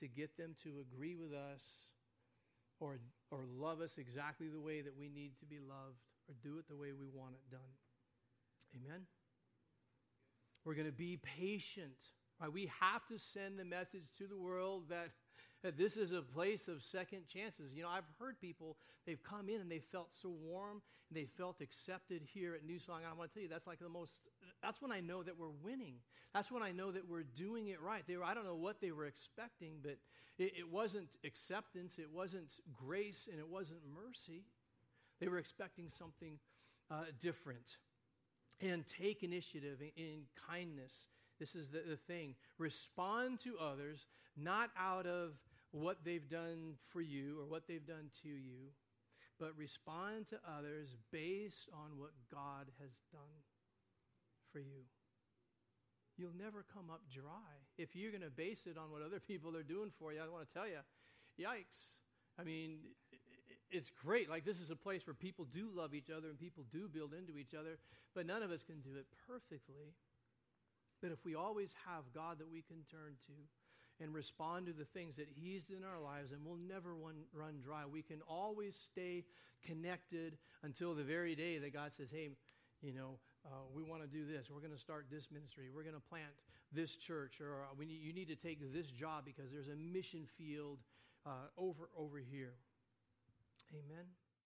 to 0.00 0.06
get 0.08 0.36
them 0.36 0.54
to 0.62 0.70
agree 0.80 1.16
with 1.16 1.32
us 1.32 1.62
or, 2.80 3.00
or 3.30 3.44
love 3.58 3.80
us 3.80 3.92
exactly 3.98 4.48
the 4.48 4.60
way 4.60 4.80
that 4.80 4.96
we 4.96 5.08
need 5.08 5.32
to 5.40 5.46
be 5.46 5.58
loved 5.58 5.98
or 6.28 6.34
do 6.42 6.58
it 6.58 6.68
the 6.68 6.76
way 6.76 6.92
we 6.92 7.06
want 7.12 7.34
it 7.34 7.50
done. 7.50 7.60
Amen? 8.76 9.02
We're 10.64 10.74
going 10.74 10.86
to 10.86 10.92
be 10.92 11.18
patient. 11.22 11.98
Right? 12.40 12.52
We 12.52 12.70
have 12.80 13.06
to 13.08 13.18
send 13.18 13.58
the 13.58 13.64
message 13.64 14.04
to 14.18 14.26
the 14.26 14.36
world 14.36 14.84
that 14.90 15.10
that 15.62 15.78
this 15.78 15.96
is 15.96 16.12
a 16.12 16.22
place 16.22 16.68
of 16.68 16.82
second 16.82 17.20
chances. 17.28 17.72
You 17.74 17.82
know, 17.82 17.88
I've 17.88 18.04
heard 18.18 18.40
people, 18.40 18.76
they've 19.06 19.22
come 19.22 19.48
in 19.48 19.60
and 19.60 19.70
they 19.70 19.78
felt 19.78 20.08
so 20.20 20.28
warm 20.28 20.82
and 21.08 21.16
they 21.16 21.24
felt 21.24 21.60
accepted 21.60 22.22
here 22.34 22.54
at 22.54 22.64
New 22.64 22.78
Song. 22.78 22.98
And 22.98 23.06
I 23.06 23.16
want 23.16 23.30
to 23.30 23.34
tell 23.34 23.42
you, 23.42 23.48
that's 23.48 23.66
like 23.66 23.78
the 23.78 23.88
most, 23.88 24.12
that's 24.62 24.82
when 24.82 24.90
I 24.90 25.00
know 25.00 25.22
that 25.22 25.38
we're 25.38 25.54
winning. 25.62 25.94
That's 26.34 26.50
when 26.50 26.62
I 26.62 26.72
know 26.72 26.90
that 26.90 27.08
we're 27.08 27.22
doing 27.22 27.68
it 27.68 27.80
right. 27.80 28.02
They 28.06 28.16
were, 28.16 28.24
I 28.24 28.34
don't 28.34 28.44
know 28.44 28.56
what 28.56 28.80
they 28.80 28.90
were 28.90 29.06
expecting, 29.06 29.74
but 29.82 29.98
it, 30.38 30.54
it 30.58 30.68
wasn't 30.70 31.10
acceptance, 31.24 31.98
it 31.98 32.08
wasn't 32.12 32.50
grace, 32.74 33.28
and 33.30 33.38
it 33.38 33.48
wasn't 33.48 33.80
mercy. 33.94 34.42
They 35.20 35.28
were 35.28 35.38
expecting 35.38 35.90
something 35.96 36.38
uh, 36.90 37.04
different. 37.20 37.76
And 38.60 38.84
take 39.00 39.22
initiative 39.22 39.78
in, 39.80 40.02
in 40.02 40.20
kindness. 40.48 40.92
This 41.42 41.56
is 41.56 41.66
the, 41.70 41.82
the 41.90 41.96
thing. 41.96 42.36
Respond 42.56 43.40
to 43.40 43.58
others, 43.58 44.06
not 44.36 44.70
out 44.78 45.06
of 45.06 45.32
what 45.72 46.04
they've 46.04 46.30
done 46.30 46.74
for 46.92 47.00
you 47.00 47.40
or 47.40 47.46
what 47.46 47.66
they've 47.66 47.84
done 47.84 48.10
to 48.22 48.28
you, 48.28 48.70
but 49.40 49.50
respond 49.58 50.28
to 50.28 50.38
others 50.46 50.94
based 51.10 51.68
on 51.72 51.98
what 51.98 52.12
God 52.30 52.70
has 52.80 52.92
done 53.10 53.42
for 54.52 54.60
you. 54.60 54.86
You'll 56.16 56.38
never 56.38 56.64
come 56.72 56.90
up 56.90 57.00
dry. 57.12 57.58
If 57.76 57.96
you're 57.96 58.12
going 58.12 58.22
to 58.22 58.30
base 58.30 58.66
it 58.66 58.78
on 58.78 58.92
what 58.92 59.02
other 59.02 59.18
people 59.18 59.56
are 59.56 59.64
doing 59.64 59.90
for 59.98 60.12
you, 60.12 60.20
I 60.20 60.28
want 60.28 60.46
to 60.46 60.54
tell 60.54 60.68
you, 60.68 60.78
yikes. 61.40 61.90
I 62.38 62.44
mean, 62.44 62.78
it's 63.68 63.90
great. 64.04 64.30
Like, 64.30 64.44
this 64.44 64.60
is 64.60 64.70
a 64.70 64.76
place 64.76 65.08
where 65.08 65.14
people 65.14 65.46
do 65.52 65.70
love 65.74 65.92
each 65.92 66.08
other 66.08 66.28
and 66.28 66.38
people 66.38 66.62
do 66.70 66.86
build 66.86 67.14
into 67.14 67.36
each 67.36 67.52
other, 67.52 67.78
but 68.14 68.26
none 68.26 68.44
of 68.44 68.52
us 68.52 68.62
can 68.62 68.78
do 68.80 68.94
it 68.96 69.06
perfectly. 69.26 69.96
But 71.02 71.10
if 71.10 71.18
we 71.24 71.34
always 71.34 71.70
have 71.86 72.04
God 72.14 72.38
that 72.38 72.50
we 72.50 72.62
can 72.62 72.78
turn 72.90 73.14
to, 73.26 73.32
and 74.00 74.14
respond 74.14 74.66
to 74.66 74.72
the 74.72 74.84
things 74.84 75.16
that 75.16 75.28
He's 75.34 75.62
in 75.70 75.84
our 75.84 76.00
lives, 76.00 76.32
and 76.32 76.40
we'll 76.44 76.56
never 76.56 76.94
run, 76.94 77.22
run 77.32 77.60
dry. 77.62 77.82
We 77.86 78.02
can 78.02 78.20
always 78.28 78.74
stay 78.90 79.24
connected 79.64 80.36
until 80.62 80.94
the 80.94 81.04
very 81.04 81.34
day 81.34 81.58
that 81.58 81.72
God 81.72 81.92
says, 81.96 82.08
hey, 82.10 82.30
you 82.80 82.92
know, 82.92 83.18
uh, 83.46 83.62
we 83.74 83.82
want 83.82 84.02
to 84.02 84.08
do 84.08 84.26
this. 84.26 84.48
We're 84.50 84.60
going 84.60 84.72
to 84.72 84.78
start 84.78 85.06
this 85.10 85.28
ministry. 85.30 85.68
We're 85.74 85.84
going 85.84 85.94
to 85.94 86.08
plant 86.08 86.32
this 86.72 86.96
church, 86.96 87.40
or 87.40 87.62
uh, 87.62 87.74
we 87.78 87.86
need, 87.86 88.00
you 88.02 88.12
need 88.12 88.28
to 88.28 88.36
take 88.36 88.60
this 88.72 88.86
job 88.86 89.24
because 89.24 89.50
there's 89.52 89.68
a 89.68 89.76
mission 89.76 90.26
field 90.38 90.78
uh, 91.26 91.50
over 91.56 91.88
over 91.96 92.18
here. 92.18 92.54
Amen. 93.72 94.21